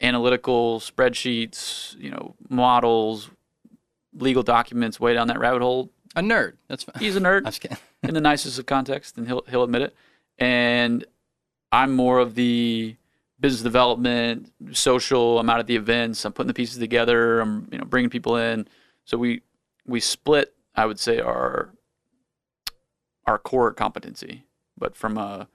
[0.00, 3.30] analytical spreadsheets, you know, models,
[4.14, 5.90] legal documents, way down that rabbit hole.
[6.16, 6.54] A nerd.
[6.68, 6.96] That's fine.
[6.98, 7.78] He's a nerd I'm just kidding.
[8.02, 9.94] in the nicest of context, and he'll he'll admit it.
[10.38, 11.04] And
[11.72, 12.96] I'm more of the
[13.38, 15.38] business development, social.
[15.38, 16.24] I'm out at the events.
[16.24, 17.40] I'm putting the pieces together.
[17.40, 18.66] I'm you know bringing people in.
[19.04, 19.42] So we
[19.86, 20.54] we split.
[20.74, 21.70] I would say our
[23.26, 24.44] our core competency,
[24.76, 25.48] but from a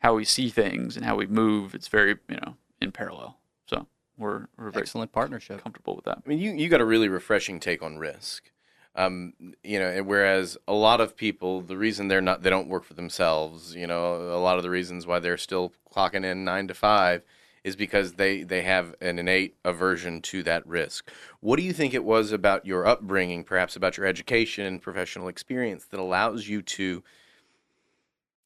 [0.00, 3.38] how we see things and how we move, it's very you know in parallel.
[3.66, 3.86] So
[4.18, 5.62] we're we're very Excellent partnership.
[5.62, 6.18] comfortable with that.
[6.24, 8.50] I mean, you, you got a really refreshing take on risk.
[8.94, 12.82] Um, you know, whereas a lot of people, the reason they're not, they don't work
[12.82, 16.66] for themselves, you know, a lot of the reasons why they're still clocking in nine
[16.68, 17.22] to five
[17.66, 21.10] is because they, they have an innate aversion to that risk.
[21.40, 25.26] What do you think it was about your upbringing, perhaps about your education and professional
[25.26, 27.02] experience that allows you to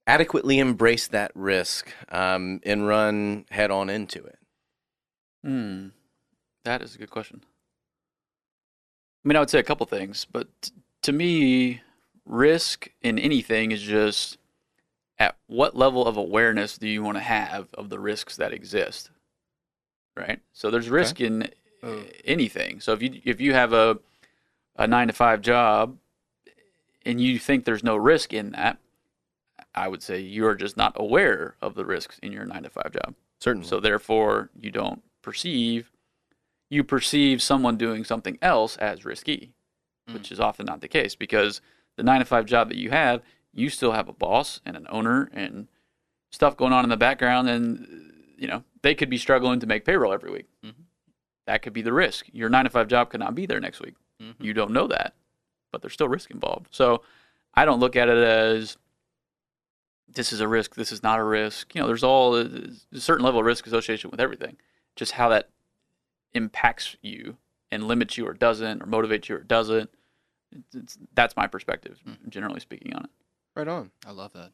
[0.06, 4.38] adequately embrace that risk um, and run head on into it?
[5.44, 5.88] Hmm,
[6.64, 7.42] that is a good question.
[9.22, 11.82] I mean, I would say a couple things, but t- to me,
[12.24, 14.38] risk in anything is just
[15.20, 19.10] at what level of awareness do you want to have of the risks that exist,
[20.16, 20.40] right?
[20.52, 21.48] So there's risk in
[21.82, 22.04] Oh.
[22.24, 22.80] anything.
[22.80, 23.98] So if you if you have a
[24.76, 25.96] a nine to five job
[27.06, 28.78] and you think there's no risk in that,
[29.74, 32.70] I would say you are just not aware of the risks in your nine to
[32.70, 33.14] five job.
[33.38, 33.68] Certainly.
[33.68, 35.90] So therefore, you don't perceive
[36.68, 39.52] you perceive someone doing something else as risky,
[40.08, 40.14] mm.
[40.14, 41.60] which is often not the case because
[41.96, 43.22] the nine to five job that you have,
[43.52, 45.68] you still have a boss and an owner and
[46.30, 49.84] stuff going on in the background, and you know they could be struggling to make
[49.84, 50.46] payroll every week.
[50.64, 50.74] Mhm.
[51.46, 52.26] That could be the risk.
[52.32, 53.94] Your nine to five job could not be there next week.
[54.20, 54.34] Mhm.
[54.38, 55.14] You don't know that,
[55.72, 56.68] but there's still risk involved.
[56.70, 57.02] So
[57.54, 58.76] I don't look at it as
[60.08, 61.74] this is a risk, this is not a risk.
[61.74, 62.48] You know, there's all a
[62.94, 64.56] certain level of risk association with everything.
[64.96, 65.50] Just how that
[66.32, 67.36] impacts you
[67.70, 69.90] and limits you or doesn't, or motivates you or doesn't.
[70.50, 73.10] It's, it's, that's my perspective, generally speaking, on it.
[73.56, 73.90] Right on.
[74.06, 74.50] I love that.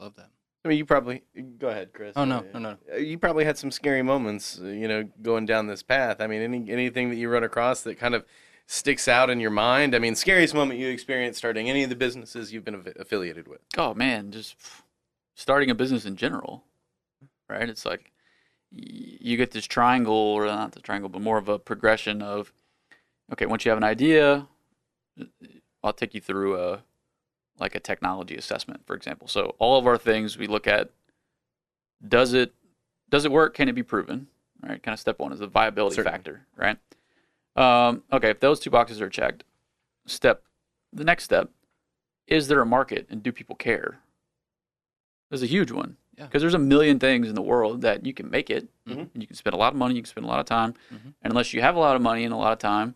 [0.00, 0.30] Love that.
[0.64, 1.22] I mean, you probably
[1.58, 2.12] go ahead, Chris.
[2.16, 2.76] Oh, no, no, no.
[2.92, 6.20] uh, You probably had some scary moments, uh, you know, going down this path.
[6.20, 8.24] I mean, any anything that you run across that kind of
[8.66, 9.94] sticks out in your mind.
[9.94, 13.48] I mean, scariest moment you experienced starting any of the businesses you've been aff- affiliated
[13.48, 13.60] with.
[13.76, 14.54] Oh man, just
[15.34, 16.62] starting a business in general,
[17.48, 17.68] right?
[17.68, 18.12] It's like
[18.70, 22.52] you get this triangle, or not the triangle, but more of a progression of,
[23.32, 24.46] okay, once you have an idea,
[25.82, 26.82] I'll take you through a
[27.62, 29.28] like a technology assessment, for example.
[29.28, 30.90] So all of our things we look at,
[32.06, 32.52] does it
[33.08, 33.54] does it work?
[33.54, 34.26] Can it be proven?
[34.62, 34.82] Right?
[34.82, 36.16] Kind of step one is the viability Certainly.
[36.18, 36.76] factor, right?
[37.56, 39.44] Um, okay, if those two boxes are checked,
[40.06, 40.42] step
[40.92, 41.50] the next step
[42.26, 43.98] is there a market and do people care?
[45.30, 46.26] There's a huge one Yeah.
[46.26, 49.10] because there's a million things in the world that you can make it, Mhm.
[49.12, 50.74] and you can spend a lot of money, you can spend a lot of time,
[50.92, 51.14] Mhm.
[51.22, 52.94] and unless you have a lot of money and a lot of time,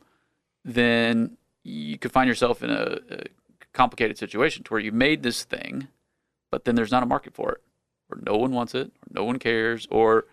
[0.64, 3.24] then you could find yourself in a, a
[3.76, 5.88] complicated situation to where you made this thing,
[6.50, 7.60] but then there's not a market for it,
[8.10, 10.24] or no one wants it, or no one cares, or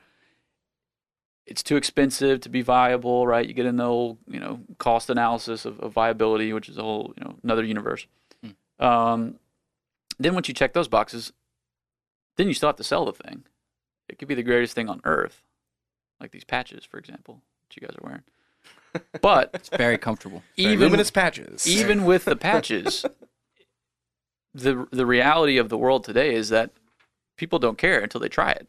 [1.46, 3.46] it's too expensive to be viable, right?
[3.48, 6.82] You get in the whole, you know, cost analysis of, of viability, which is a
[6.82, 8.08] whole, you know, another universe.
[8.80, 9.36] Um,
[10.20, 11.32] then once you check those boxes,
[12.38, 13.44] then you still have to sell the thing.
[14.10, 15.42] It could be the greatest thing on earth,
[16.20, 18.24] like these patches, for example, that you guys are wearing.
[19.22, 20.44] But It's very comfortable.
[20.56, 21.66] even Luminas patches.
[21.68, 23.06] even with the patches,
[24.54, 26.72] the the reality of the world today is that
[27.38, 28.68] people don't care until they try it.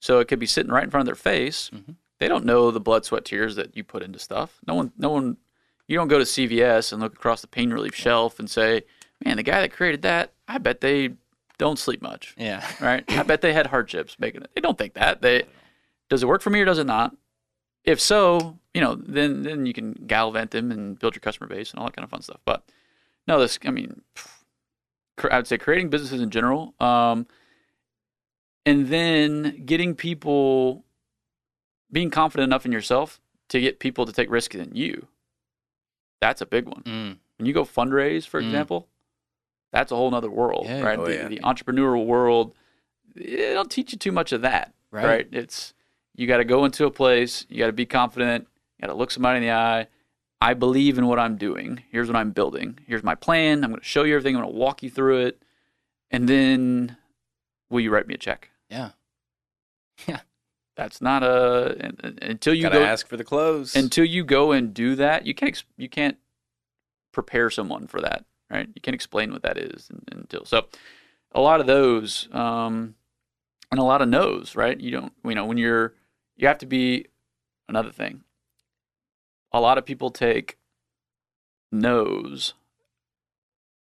[0.00, 1.70] So it could be sitting right in front of their face.
[1.74, 1.96] Mhm.
[2.20, 4.60] They don't know the blood, sweat, tears that you put into stuff.
[4.66, 5.36] No one, no one.
[5.88, 8.84] You don't go to CVS and look across the pain relief shelf and say,
[9.24, 11.10] "Man, the guy that created that, I bet they
[11.58, 12.64] don't sleep much." Yeah.
[12.80, 13.04] right?
[13.10, 14.50] I bet they had hardships making it.
[14.54, 15.20] They don't think that.
[15.22, 15.44] They
[16.08, 17.14] does it work for me or does it not?
[17.84, 21.70] If so, you know, then then you can gallivant them and build your customer base
[21.70, 22.40] and all that kind of fun stuff.
[22.46, 22.62] But
[23.26, 24.28] no, this I mean, cr-
[25.30, 27.26] I would say creating businesses in general, um,
[28.66, 30.84] and then getting people
[31.92, 35.06] being confident enough in yourself to get people to take risks in you.
[36.20, 36.82] That's a big one.
[36.82, 37.18] Mm.
[37.38, 38.46] When you go fundraise, for Mm.
[38.46, 38.88] example,
[39.72, 40.80] that's a whole nother world, Yeah.
[40.80, 40.98] right?
[40.98, 41.28] Oh, the, yeah.
[41.28, 42.54] the entrepreneurial world,
[43.14, 45.04] it don't teach you too much of that, Right.
[45.04, 45.28] right?
[45.30, 45.74] It's
[46.16, 48.48] you got to go into a place, you got to be confident,
[48.78, 49.86] you got to look somebody in the eye.
[50.40, 51.82] I believe in what I'm doing.
[51.90, 52.78] Here's what I'm building.
[52.86, 53.64] Here's my plan.
[53.64, 54.36] I'm going to show you everything.
[54.36, 55.42] I'm going to walk you through it,
[56.10, 56.96] and then
[57.70, 58.50] will you write me a check?
[58.68, 58.90] Yeah.
[60.06, 60.20] Yeah.
[60.76, 63.76] That's not a until you Gotta go ask for the clothes.
[63.76, 66.16] until you go and do that, you can't you can't
[67.12, 68.68] prepare someone for that, right?
[68.74, 70.66] You can't explain what that is until so.
[71.30, 72.96] A lot of those, um,
[73.70, 74.78] and a lot of no's, right?
[74.80, 75.94] You don't, you know, when you're,
[76.36, 77.06] you have to be
[77.68, 78.22] another thing.
[79.54, 80.58] A lot of people take
[81.72, 82.54] no's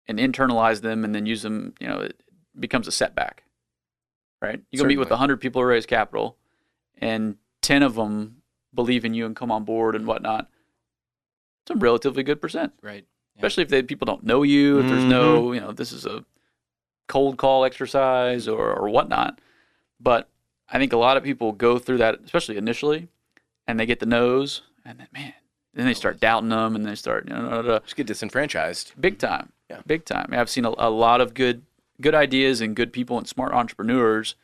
[0.08, 1.74] and internalize them, and then use them.
[1.80, 2.22] You know, it
[2.58, 3.42] becomes a setback,
[4.40, 4.60] right?
[4.70, 5.18] You go meet with Certainly.
[5.18, 6.36] hundred people who raise capital,
[6.98, 8.42] and ten of them
[8.72, 10.48] believe in you and come on board and whatnot.
[11.62, 13.04] It's a relatively good percent Right.
[13.36, 15.54] especially if they, people don't know you, if there's no, mm-hmm.
[15.54, 16.24] you know, this is a
[17.08, 19.40] cold call exercise or, or whatnot.
[19.98, 20.28] But
[20.68, 23.08] I think a lot of people go through that, especially initially,
[23.66, 25.32] and they get the nose, and then, man,
[25.76, 27.80] then they start doubting them, and they start, you know.
[27.84, 28.92] Just get disenfranchised.
[29.00, 29.80] big time, Yeah.
[29.86, 30.28] big time.
[30.32, 31.62] I've seen a, a lot of good,
[32.00, 34.34] good ideas and good people and smart entrepreneurs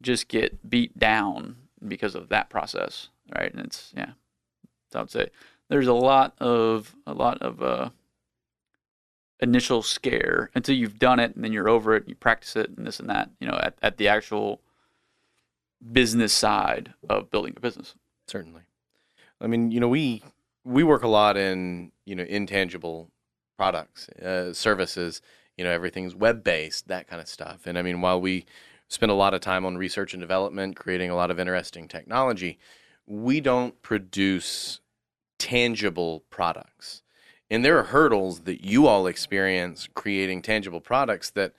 [0.00, 1.56] just get beat down
[1.86, 3.52] because of that process, right?
[3.52, 4.12] And it's yeah,
[4.92, 5.28] so I would say
[5.68, 7.90] there's a lot of a lot of uh,
[9.40, 12.70] initial scare until you've done it and then you're over it, and you practice it
[12.76, 14.60] and this and that, you know, at, at the actual
[15.92, 17.94] business side of building a business.
[18.26, 18.62] Certainly.
[19.40, 20.22] I mean, you know, we
[20.68, 23.10] we work a lot in you know intangible
[23.56, 25.22] products, uh, services.
[25.56, 27.66] You know, everything's web based, that kind of stuff.
[27.66, 28.46] And I mean, while we
[28.86, 32.60] spend a lot of time on research and development, creating a lot of interesting technology,
[33.06, 34.80] we don't produce
[35.38, 37.02] tangible products.
[37.50, 41.54] And there are hurdles that you all experience creating tangible products that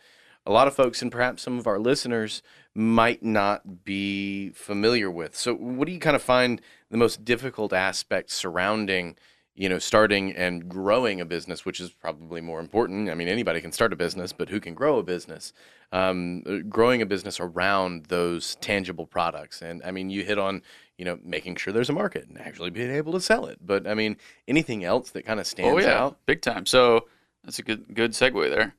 [0.46, 2.42] a lot of folks and perhaps some of our listeners
[2.74, 5.36] might not be familiar with.
[5.36, 9.16] So, what do you kind of find the most difficult aspect surrounding,
[9.56, 13.10] you know, starting and growing a business, which is probably more important?
[13.10, 15.54] I mean, anybody can start a business, but who can grow a business?
[15.92, 20.62] Um, uh, growing a business around those tangible products, and I mean, you hit on,
[20.98, 23.58] you know, making sure there's a market and actually being able to sell it.
[23.66, 24.18] But I mean,
[24.48, 26.20] anything else that kind of stands oh yeah, out?
[26.28, 26.68] big time.
[26.68, 27.08] So
[27.44, 28.76] that's a good good segue there.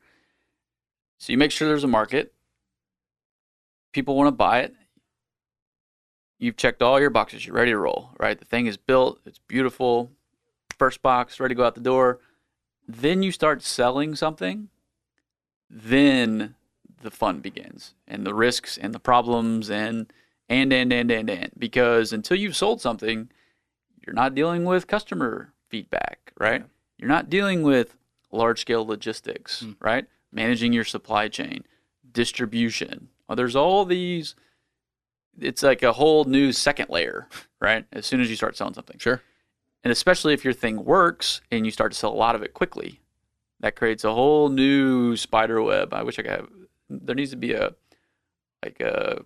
[1.18, 2.32] So you make sure there's a market.
[3.92, 4.74] People want to buy it.
[6.40, 7.46] You've checked all your boxes.
[7.46, 8.36] You're ready to roll, right?
[8.38, 9.20] The thing is built.
[9.26, 10.10] It's beautiful.
[10.78, 12.18] First box, ready to go out the door.
[12.88, 14.68] Then you start selling something.
[15.68, 16.54] then
[17.02, 20.12] the fun begins and the risks and the problems and
[20.48, 23.30] and and and and and because until you've sold something,
[24.04, 26.64] you're not dealing with customer feedback, right?
[26.98, 27.96] You're not dealing with
[28.32, 29.76] large scale logistics, Mm.
[29.80, 30.06] right?
[30.32, 31.64] Managing your supply chain,
[32.12, 33.08] distribution.
[33.34, 34.34] There's all these.
[35.40, 37.28] It's like a whole new second layer,
[37.60, 37.84] right?
[37.92, 39.22] As soon as you start selling something Sure.
[39.84, 42.52] and especially if your thing works and you start to sell a lot of it
[42.54, 43.00] quickly,
[43.60, 45.92] that creates a whole new spider web.
[45.94, 46.48] I wish I could have.
[46.88, 47.74] There needs to be a
[48.64, 49.22] like a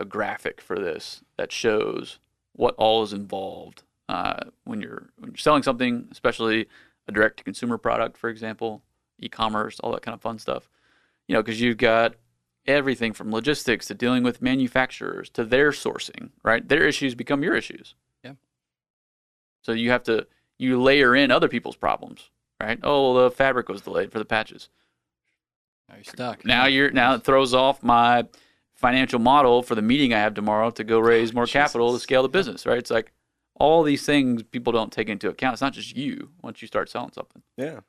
[0.00, 2.18] a graphic for this that shows
[2.52, 6.66] what all is involved uh, when you're when you're selling something, especially
[7.08, 8.82] a direct to consumer product, for example,
[9.20, 10.68] e-commerce, all that kind of fun stuff.
[11.28, 12.14] You know, because you've got
[12.66, 16.66] everything from logistics to dealing with manufacturers to their sourcing, right?
[16.68, 17.94] Their issues become your issues.
[18.22, 18.32] Yeah.
[19.62, 20.26] So you have to
[20.58, 22.78] you layer in other people's problems, right?
[22.82, 24.68] Oh, well, the fabric was delayed for the patches.
[25.88, 26.44] Now you're stuck.
[26.44, 28.24] Now you're now it throws off my
[28.74, 32.22] financial model for the meeting I have tomorrow to go raise more capital to scale
[32.22, 32.78] the business, right?
[32.78, 33.12] It's like
[33.56, 35.54] all these things people don't take into account.
[35.54, 37.42] It's not just you once you start selling something.
[37.56, 37.80] Yeah.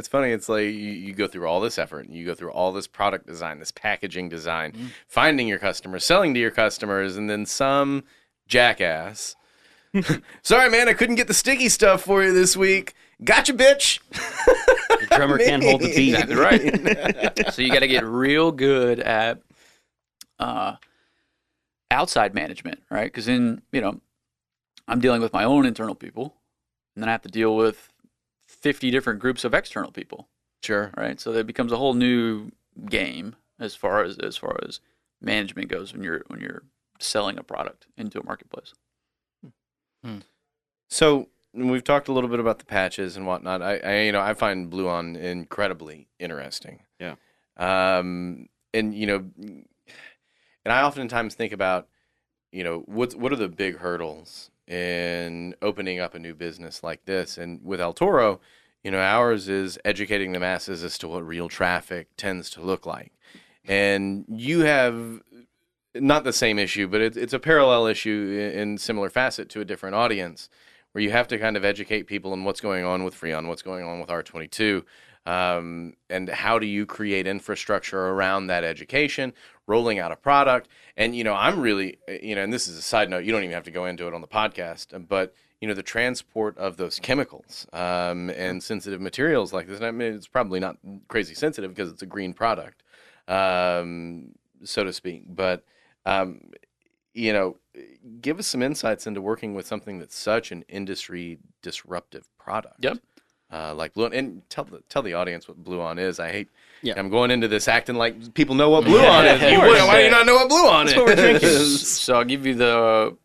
[0.00, 0.30] It's funny.
[0.32, 2.86] It's like you, you go through all this effort, and you go through all this
[2.88, 4.86] product design, this packaging design, Mm.
[5.06, 8.02] finding your customers, selling to your customers, and then some
[8.48, 9.36] jackass.
[10.42, 12.94] Sorry, man, I couldn't get the sticky stuff for you this week.
[13.22, 14.00] Gotcha, bitch.
[14.10, 16.14] The drummer can't hold the beat.
[16.14, 17.46] Exactly right.
[17.52, 19.42] so you got to get real good at
[20.38, 20.76] uh,
[21.90, 23.04] outside management, right?
[23.04, 24.00] Because then you know
[24.88, 26.34] I'm dealing with my own internal people,
[26.96, 27.92] and then I have to deal with
[28.60, 30.28] 50 different groups of external people,
[30.62, 30.92] Sure.
[30.96, 31.18] right?
[31.20, 32.50] So that becomes a whole new
[32.88, 34.80] game as far as as far as
[35.20, 36.62] management goes when you're when you're
[36.98, 38.74] selling a product into a marketplace.
[40.88, 43.62] So we've talked a little bit about the patches and whatnot.
[43.62, 46.80] I, I you know, I find Bluon incredibly interesting.
[46.98, 47.14] Yeah.
[47.56, 51.88] Um, and you know, and I oftentimes think about,
[52.52, 57.04] you know, what what are the big hurdles in opening up a new business like
[57.04, 57.36] this?
[57.36, 58.40] And with El Toro,
[58.84, 62.86] you know, ours is educating the masses as to what real traffic tends to look
[62.86, 63.12] like.
[63.64, 65.20] And you have
[65.94, 69.64] not the same issue, but it, it's a parallel issue in, similar facet to a
[69.64, 70.48] different audience,
[70.92, 73.62] where you have to kind of educate people on what's going on with Freon, what's
[73.62, 74.84] going on with R22,
[75.30, 79.32] um, and how do you create infrastructure around that education,
[79.68, 80.68] rolling out a product.
[80.96, 83.24] And you know, I'm really, you know, and this is a side note.
[83.24, 85.84] You don't even have to go into it on the podcast, but you know, the
[85.84, 89.76] transport of those chemicals um, and sensitive materials like this.
[89.76, 92.82] And I mean, it's probably not crazy sensitive because it's a green product,
[93.28, 94.32] um,
[94.64, 95.24] so to speak.
[95.28, 95.64] But
[96.06, 96.40] um,
[97.14, 97.56] you know,
[98.20, 102.82] give us some insights into working with something that's such an industry disruptive product.
[102.82, 102.98] Yep.
[103.52, 106.20] Uh, like Bluon, and tell the tell the audience what Bluon is.
[106.20, 106.48] I hate.
[106.82, 106.94] Yeah.
[106.96, 109.42] I'm going into this acting like people know what Bluon is.
[109.52, 111.48] You wouldn't- why do you not know what Bluon That's what we're drinking.
[111.48, 111.90] is?
[112.00, 113.16] so I'll give you the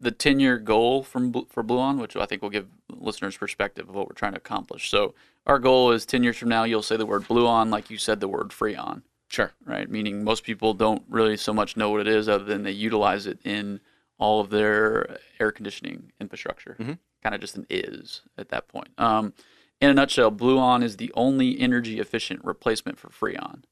[0.00, 3.94] the ten year goal from for Bluon, which I think will give listeners perspective of
[3.94, 4.90] what we're trying to accomplish.
[4.90, 5.14] So
[5.46, 8.18] our goal is ten years from now, you'll say the word Bluon like you said
[8.20, 9.52] the word Freon, Sure.
[9.64, 9.88] right?
[9.88, 13.26] Meaning most people don't really so much know what it is, other than they utilize
[13.26, 13.80] it in
[14.18, 16.76] all of their air conditioning infrastructure.
[16.80, 16.98] Mhm.
[17.24, 18.88] Kind of just an is at that point.
[18.98, 19.32] Um,
[19.80, 23.62] in a nutshell, Bluon is the only energy efficient replacement for Freon.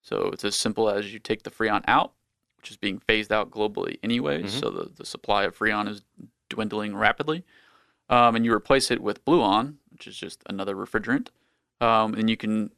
[0.00, 2.12] So it's as simple as you take the Freon out,
[2.56, 4.54] which is being phased out globally anyways.
[4.54, 4.60] Mhm.
[4.60, 6.02] So the, the supply of Freon is
[6.48, 7.44] dwindling rapidly.
[8.08, 11.28] Um, and you replace it with Bluon, which is just another refrigerant.
[11.80, 12.70] Um, and you can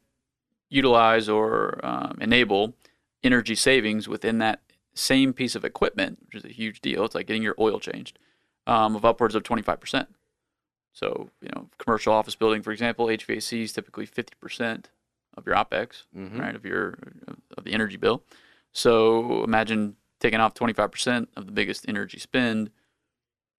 [0.69, 2.75] utilize or um, enable
[3.23, 4.61] energy savings within that
[4.95, 7.05] same piece of equipment, which is a huge deal.
[7.05, 8.17] It's like getting your oil changed
[8.67, 10.07] um, of upwards of 25%.
[10.93, 14.85] So, you know, commercial office building, for example, HVAC is typically 50%
[15.35, 16.39] of your OPEX Mhm.
[16.39, 16.97] right, of your
[17.57, 18.23] of the energy bill.
[18.71, 22.71] So imagine taking off 25% of the biggest energy spend.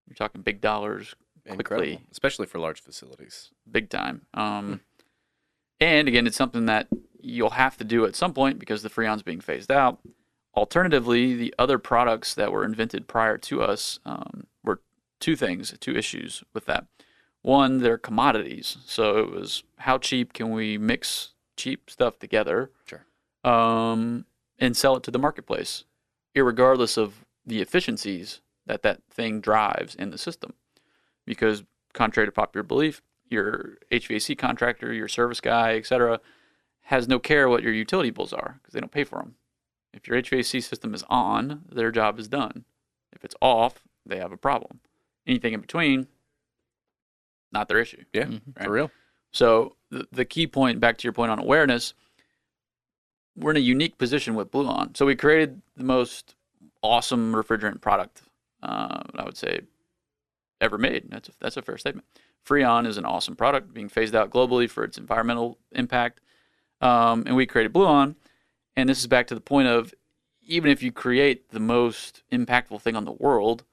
[0.07, 2.05] You're talking big dollars, Incredible, quickly.
[2.11, 3.51] especially for large facilities.
[3.69, 4.25] big time.
[4.33, 4.81] Um,
[5.79, 6.87] and again, it's something that
[7.19, 9.99] you'll have to do at some point because the Freon's being phased out.
[10.55, 14.47] Alternatively, the other products that were invented prior to us um,
[15.19, 16.85] two things, two issues with that.
[17.41, 18.77] One, they're commodities.
[18.85, 23.05] So it was how cheap can we mix cheap stuff together Sure.
[23.43, 24.25] um,
[24.59, 25.85] and sell it to the marketplace,
[26.35, 30.53] irregardless of the efficiencies that that thing drives in the system.
[31.25, 31.63] Because,
[31.93, 36.19] contrary to popular belief, your HVAC contractor, your service guy, etc.,
[36.83, 39.35] has no care what your utility bills are because they don't pay for them.
[39.93, 42.65] If your HVAC system is on, their job is done.
[43.11, 44.79] If it's off, they have a problem.
[45.27, 46.07] Anything in between,
[47.51, 48.03] not their issue.
[48.13, 48.41] Yeah, Mhm.
[48.55, 48.65] Right.
[48.65, 48.91] for real.
[49.31, 51.93] So the, the key point, back to your point on awareness,
[53.35, 54.95] we're in a unique position with Bluon.
[54.97, 56.35] So we created the most
[56.81, 58.21] awesome refrigerant product
[58.63, 59.61] uh, I would say
[60.61, 61.09] ever made.
[61.09, 62.07] That's a, that's a fair statement.
[62.47, 66.21] Freon is an awesome product being phased out globally for its environmental impact.
[66.81, 68.15] Um, and we created Bluon.
[68.75, 69.93] And this is back to the point of
[70.41, 73.63] even if you create the most impactful thing on the world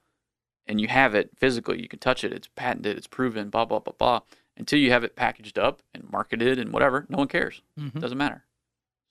[0.66, 3.78] and you have it physically, you can touch it, it's patented, it's proven, blah, blah,
[3.80, 4.20] blah, blah.
[4.56, 7.60] Until you have it packaged up and marketed and whatever, no one cares.
[7.78, 7.96] Mhm.
[7.96, 8.44] It doesn't matter.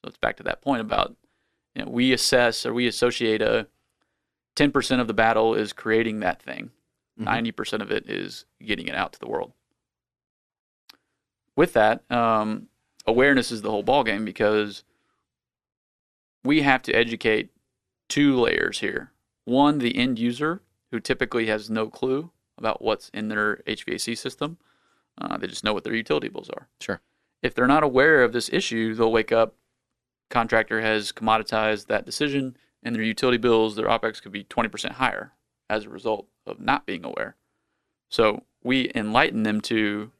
[0.01, 1.15] So it's back to that point about
[1.75, 3.67] you know, we assess or we associate a
[4.55, 6.69] 10% of the battle is creating that thing.
[7.19, 7.25] Mhm.
[7.25, 9.53] 90% of it is getting it out to the world.
[11.55, 12.69] With that, um,
[13.05, 14.83] awareness is the whole ballgame because
[16.43, 17.49] we have to educate
[18.07, 19.11] two layers here.
[19.45, 20.61] One, the end user,
[20.93, 24.59] who typically has no clue about what's in their HVAC system.
[25.19, 26.67] Uh, they just know what their utility bills are.
[26.79, 27.01] Sure.
[27.41, 29.55] If they're not aware of this issue, they'll wake up.
[30.29, 35.31] Contractor has commoditized that decision, and their utility bills, their OPEX could be 20% higher
[35.67, 37.37] as a result of not being aware.
[38.07, 40.11] So we enlighten them to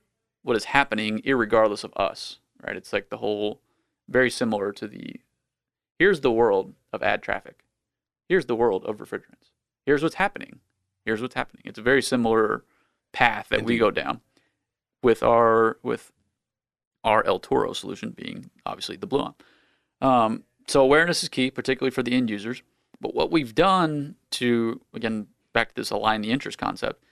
[0.42, 2.76] what is happening, irregardless of us, right?
[2.76, 3.62] It's like the whole,
[4.10, 5.18] very similar to the
[6.00, 7.60] here's the world of ad traffic,
[8.28, 9.52] here's the world of refrigerants,
[9.86, 10.60] here's what's happening,
[11.06, 11.64] here's what's happening.
[11.66, 12.64] It's a very similar
[13.12, 14.22] path that we go down
[15.02, 16.12] with our with
[17.04, 19.36] our El Toro solution being obviously the Bluon.
[20.02, 22.62] Um, so awareness is key, particularly for the end users.
[23.00, 27.04] But what we've done to again back to this align the interest concept,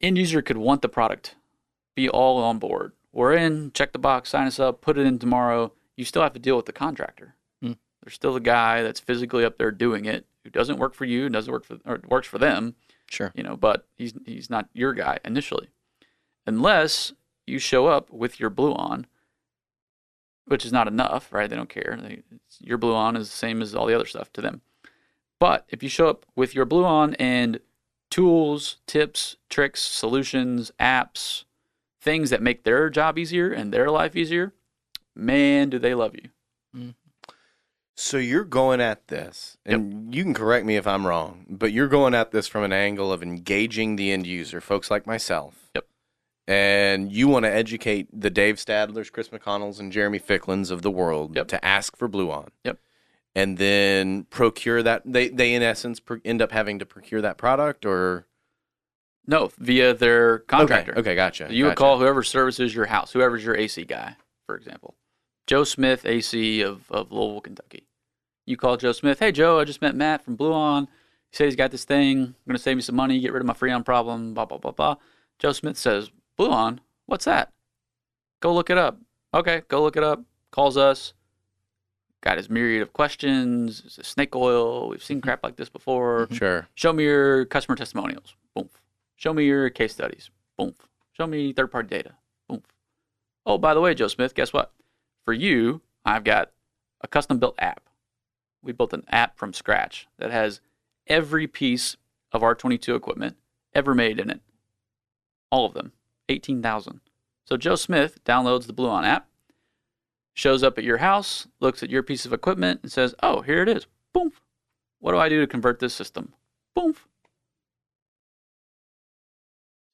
[0.00, 1.36] end user could want the product,
[1.94, 2.92] be all on board.
[3.12, 5.72] We're in, check the box, sign us up, put it in tomorrow.
[5.96, 7.34] You still have to deal with the contractor.
[7.62, 7.72] Hmm.
[8.02, 11.28] There's still the guy that's physically up there doing it who doesn't work for you,
[11.28, 12.76] doesn't work for or works for them,
[13.10, 13.32] Sure.
[13.34, 15.70] you know, but he's he's not your guy initially,
[16.46, 17.12] unless
[17.46, 19.06] you show up with your Bluon,
[20.46, 21.50] which is not enough, right?
[21.50, 21.98] They don't care.
[22.00, 24.60] They, it's, your Bluon is the same as all the other stuff to them.
[25.40, 27.58] But if you show up with your Bluon and
[28.08, 31.44] tools, tips, tricks, solutions, apps,
[32.00, 34.52] things that make their job easier and their life easier,
[35.14, 36.30] man, do they love you.
[36.74, 36.90] Mm-hmm.
[37.98, 41.88] So you're going at this, and you can correct me if I'm wrong, but you're
[41.88, 45.70] going at this from an angle of engaging the end user, folks like myself.
[45.74, 45.86] Yep.
[46.46, 50.90] And you want to educate the Dave Stadlers, Chris McConnells, and Jeremy Ficklins of the
[50.90, 51.48] world Yep.
[51.48, 52.48] to ask for Bluon.
[52.64, 52.78] Yep.
[53.34, 55.02] And then procure that.
[55.06, 58.26] They, they in essence, end up having to procure that product, or
[59.26, 60.92] No, via their contractor.
[60.92, 61.48] Okay, okay gotcha.
[61.50, 64.94] You would call whoever services your house, whoever's your AC guy, for example.
[65.46, 67.86] Joe Smith, AC of, of Louisville, Kentucky.
[68.46, 70.86] You call Joe Smith, hey, Joe, I just met Matt from Bluon.
[71.30, 72.18] He said he's got this thing.
[72.18, 74.58] I'm going to save me some money, get rid of my Freon problem, blah, blah,
[74.58, 74.96] blah, blah.
[75.38, 76.78] Joe Smith says, Bluon?
[77.06, 77.52] What's that?
[78.40, 78.98] Go look it up.
[79.34, 80.22] Okay, go look it up.
[80.50, 81.12] Calls us.
[82.22, 83.82] Got his myriad of questions.
[83.84, 84.88] Is it snake oil?
[84.88, 85.28] We've seen mm-hmm.
[85.28, 86.26] crap like this before.
[86.26, 86.34] Mm-hmm.
[86.34, 86.68] Sure.
[86.74, 88.34] Show me your customer testimonials.
[88.54, 88.68] Boom.
[89.16, 90.30] Show me your case studies.
[90.56, 90.74] Boom.
[91.12, 92.12] Show me third party data.
[92.48, 92.62] Boom.
[93.44, 94.72] Oh, by the way, Joe Smith, guess what?
[95.26, 96.52] For you, I've got
[97.00, 97.90] a custom built app.
[98.62, 100.60] We built an app from scratch that has
[101.08, 101.96] every piece
[102.32, 103.36] of R22 equipment
[103.74, 104.40] ever made in it.
[105.50, 105.92] All of them.
[106.28, 107.00] 18,000.
[107.44, 109.28] So Joe Smith downloads the Bluon app,
[110.32, 113.62] shows up at your house, looks at your piece of equipment, and says, Oh, here
[113.62, 113.86] it is.
[114.12, 114.32] Boom.
[115.00, 116.34] What do I do to convert this system?
[116.74, 116.94] Boom.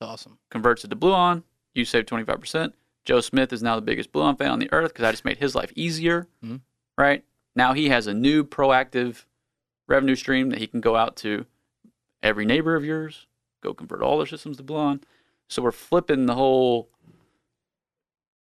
[0.01, 0.39] Awesome.
[0.51, 1.43] converts it to Bluon.
[1.75, 2.73] You save 25%.
[3.05, 5.39] Joe Smith is now the biggest Bluon fan on the earth because I just made
[5.39, 6.29] his life easier.
[6.45, 6.61] Mhm.
[6.97, 7.25] Right?
[7.57, 9.25] Now he has a new proactive
[9.89, 11.47] revenue stream that he can go out to
[12.23, 13.27] every neighbor of yours,
[13.63, 15.03] go convert all their systems to Bluon.
[15.49, 16.89] So we're flipping the whole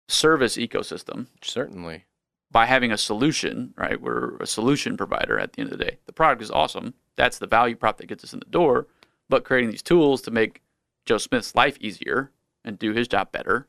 [0.07, 2.05] service ecosystem Certainly.
[2.49, 3.99] by having a solution, right?
[4.01, 5.97] We're a solution provider at the end of the day.
[6.05, 6.93] The product is awesome.
[7.17, 8.87] That's the value prop that gets us in the door.
[9.29, 10.61] But creating these tools to make
[11.05, 12.31] Joe Smith's life easier
[12.63, 13.67] and do his job better,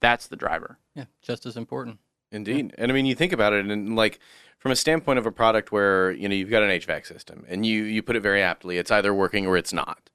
[0.00, 0.78] that's the driver.
[0.94, 1.98] Yeah, just as important.
[2.30, 2.74] Indeed.
[2.76, 4.18] And I mean, you think about it, and like
[4.58, 7.64] from a standpoint of a product where you know you've got an HVAC system, and
[7.64, 10.10] you you put it very aptly, it's either working or it's not.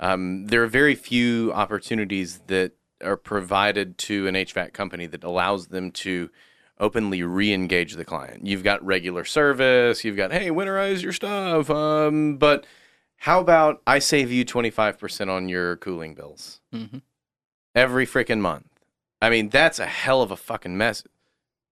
[0.00, 5.68] Um, there are very few opportunities that are provided to an HVAC company that allows
[5.68, 6.30] them to
[6.78, 8.46] openly re-engage the client.
[8.46, 12.66] You've got regular service, you've got hey, winterize your stuff, um, but
[13.16, 16.98] how about I save you twenty five percent on your cooling bills hmm
[17.74, 18.71] every freaking month?
[19.22, 21.04] I mean, that's a hell of a fucking mess.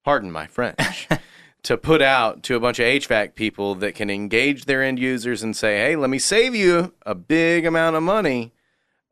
[0.04, 1.08] Pardon my French.
[1.64, 5.42] to put out to a bunch of HVAC people that can engage their end users
[5.42, 8.52] and say, "Hey, let me save you a big amount of money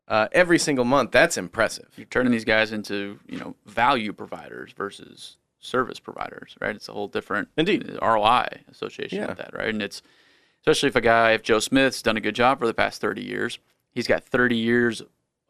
[0.07, 1.89] uh, every single month." That's impressive.
[1.95, 6.75] You're turning these guys into, you know, value providers versus service providers, right?
[6.75, 7.99] It's a whole different Indeed.
[8.01, 9.27] ROI association Yeah.
[9.27, 9.67] with that, right?
[9.69, 10.01] And it's
[10.61, 13.21] especially if a guy, if Joe Smith's done a good job for the past 30
[13.21, 13.59] years,
[13.91, 15.01] he's got 30 years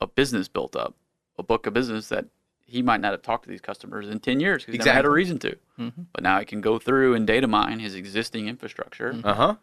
[0.01, 0.95] of business built up,
[1.37, 2.25] a book of business that
[2.69, 5.05] he might not have talked to these customers in 10 years because he never had
[5.05, 5.57] a reason to.
[5.79, 6.05] Mhm.
[6.13, 9.55] But now he can go through and data mine his existing infrastructure, Uh huh.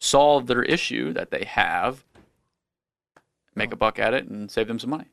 [0.00, 2.04] solve their issue that they have,
[3.54, 5.06] make a buck at it, and save them some money.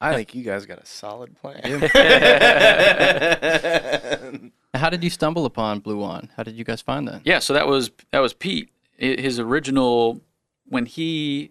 [0.00, 1.60] I think you guys got a solid plan.
[4.74, 6.28] How did you stumble upon Bluon?
[6.36, 7.22] How did you guys find that?
[7.24, 8.70] Yeah, so that was that was Pete.
[8.96, 10.20] His original
[10.66, 11.50] when he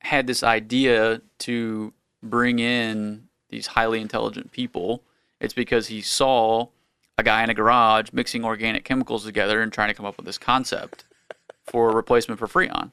[0.00, 1.92] had this idea to
[2.22, 5.02] bring in these highly intelligent people,
[5.40, 6.68] it's because he saw
[7.16, 10.26] a guy in a garage mixing organic chemicals together and trying to come up with
[10.26, 11.04] this concept
[11.64, 12.92] for a replacement for Freon.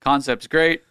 [0.00, 0.82] Concept's great.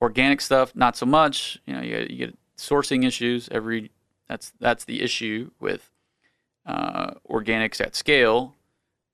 [0.00, 1.58] Organic stuff, not so much.
[1.66, 3.48] You know, you get, you get sourcing issues.
[3.50, 3.90] Every
[4.28, 5.90] that's that's the issue with
[6.66, 8.56] uh, organics at scale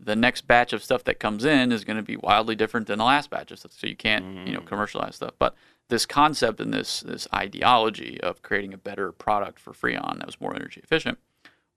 [0.05, 2.98] the next batch of stuff that comes in is going to be wildly different than
[2.98, 3.72] the last batch of stuff.
[3.72, 5.34] So you can't, you know, commercialize stuff.
[5.38, 5.55] But
[5.89, 10.41] this concept and this this ideology of creating a better product for Freon that was
[10.41, 11.18] more energy efficient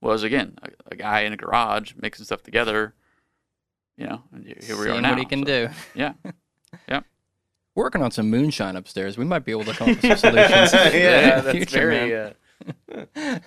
[0.00, 2.94] was again a, a guy in a garage mixing stuff together.
[3.98, 5.10] You know, and here we are now.
[5.10, 5.72] what he can So, do.
[5.94, 6.12] Yeah,
[6.88, 7.00] Yeah.
[7.74, 9.18] Working on some moonshine upstairs.
[9.18, 10.72] We might be able to come up with some solutions.
[10.72, 12.10] yeah, in that's future, very.
[12.94, 13.10] man.
[13.22, 13.38] Uh,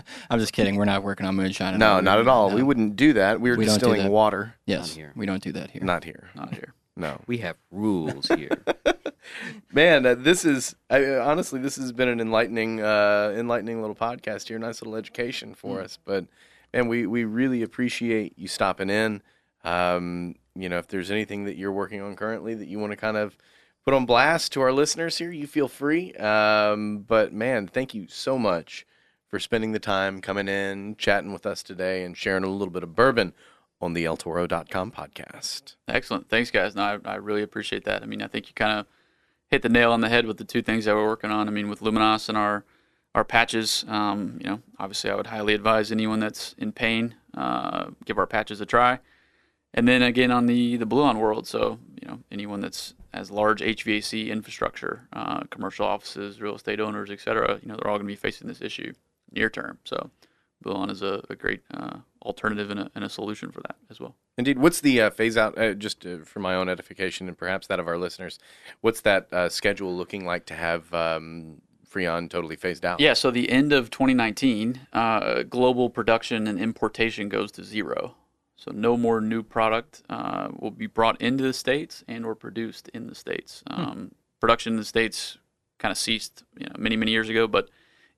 [0.30, 0.76] I'm just kidding.
[0.76, 1.78] We're not working on moonshine.
[1.78, 2.48] no, not at all.
[2.48, 2.56] No.
[2.56, 3.40] We wouldn't do that.
[3.42, 4.54] We are We don't distilling water.
[4.66, 5.12] Yes, here.
[5.14, 5.82] we don't do that here.
[5.84, 6.30] Not here.
[6.34, 6.72] not here.
[6.96, 7.20] No.
[7.26, 8.62] We have rules here.
[9.72, 14.48] Man, uh, this is I, honestly this has been an enlightening, uh, enlightening little podcast
[14.48, 14.58] here.
[14.58, 15.98] Nice little education for us.
[16.04, 16.26] But
[16.72, 19.22] man, we we really appreciate you stopping in.
[19.64, 22.96] Um, you know, if there's anything that you're working on currently that you want to
[22.96, 23.36] kind of
[23.84, 26.12] put on blast to our listeners here, you feel free.
[26.14, 28.86] Um, but man, thank you so much
[29.28, 32.84] for spending the time coming in, chatting with us today, and sharing a little bit
[32.84, 33.32] of bourbon
[33.80, 35.76] on the eltoro.com podcast.
[35.88, 36.28] Excellent.
[36.28, 36.74] Thanks, guys.
[36.74, 38.02] No, I, I really appreciate that.
[38.02, 38.86] I mean, I think you kind of
[39.50, 41.48] hit the nail on the head with the two things that we're working on.
[41.48, 42.64] I mean, with Luminas and our
[43.14, 43.84] our patches.
[43.88, 48.26] Um, you know, obviously, I would highly advise anyone that's in pain uh, give our
[48.26, 48.98] patches a try.
[49.72, 51.46] And then again on the the Bluon world.
[51.46, 57.10] So you know, anyone that's has large HVAC infrastructure, uh, commercial offices, real estate owners,
[57.10, 58.92] et cetera, you know, they're all going to be facing this issue
[59.32, 59.78] near term.
[59.84, 60.10] So
[60.64, 64.00] Bluon is a, a great uh, alternative and a, and a solution for that as
[64.00, 64.14] well.
[64.38, 64.58] Indeed.
[64.58, 67.78] What's the uh, phase out, uh, just uh, for my own edification and perhaps that
[67.78, 68.38] of our listeners,
[68.80, 73.00] what's that uh, schedule looking like to have um, Freon totally phased out?
[73.00, 78.16] Yeah, so the end of 2019, uh, global production and importation goes to zero.
[78.56, 82.88] So no more new product uh, will be brought into the states and or produced
[82.94, 83.62] in the states.
[83.66, 85.38] Um, Production in the states
[85.78, 87.70] kind of ceased, you know, many many years ago, but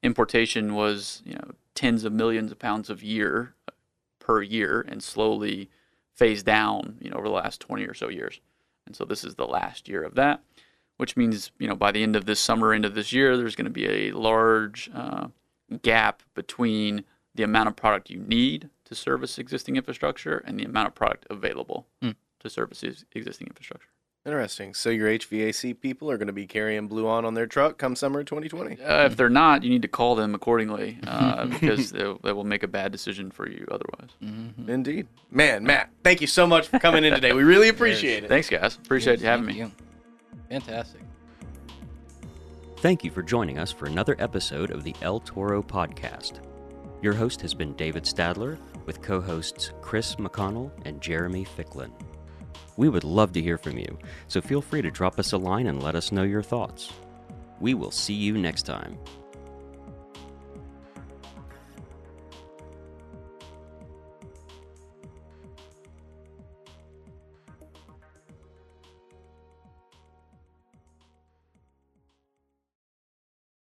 [0.02, 3.54] importation was you know tens of millions of pounds of year
[4.26, 5.68] per year and slowly
[6.14, 8.40] phased down, you know, over the last 20 or so years.
[8.86, 10.42] And so this is the last year of that
[10.96, 13.54] which means you know by the end of this summer, end of this year, there's
[13.54, 15.28] going to be a large uh,
[15.82, 17.04] gap between
[17.34, 21.26] the amount of product you need to service existing infrastructure and the amount of product
[21.28, 22.12] available Hmm.
[22.40, 23.88] to service existing infrastructure.
[24.26, 24.74] Interesting.
[24.74, 28.24] So your HVAC people are going to be carrying Bluon on their truck come summer
[28.24, 28.82] 2020.
[28.82, 32.42] Uh, if they're not, you need to call them accordingly uh, because they, they will
[32.42, 34.10] make a bad decision for you otherwise.
[34.20, 34.68] Mhm.
[34.68, 35.06] Indeed.
[35.30, 37.32] Man, Matt, thank you so much for coming in today.
[37.34, 38.28] We really appreciate it.
[38.28, 38.74] Thanks, guys.
[38.74, 39.62] Appreciate you having Thank me.
[39.64, 39.72] you.
[40.50, 41.02] Fantastic.
[42.78, 46.40] Thank you for joining us for another episode of the El Toro Podcast.
[47.00, 51.92] Your host has been David Stadler, with co hosts Chris McConnell and Jeremy Ficklin.
[52.76, 53.98] We would love to hear from you,
[54.28, 56.92] so feel free to drop us a line and let us know your thoughts.
[57.60, 58.98] We will see you next time.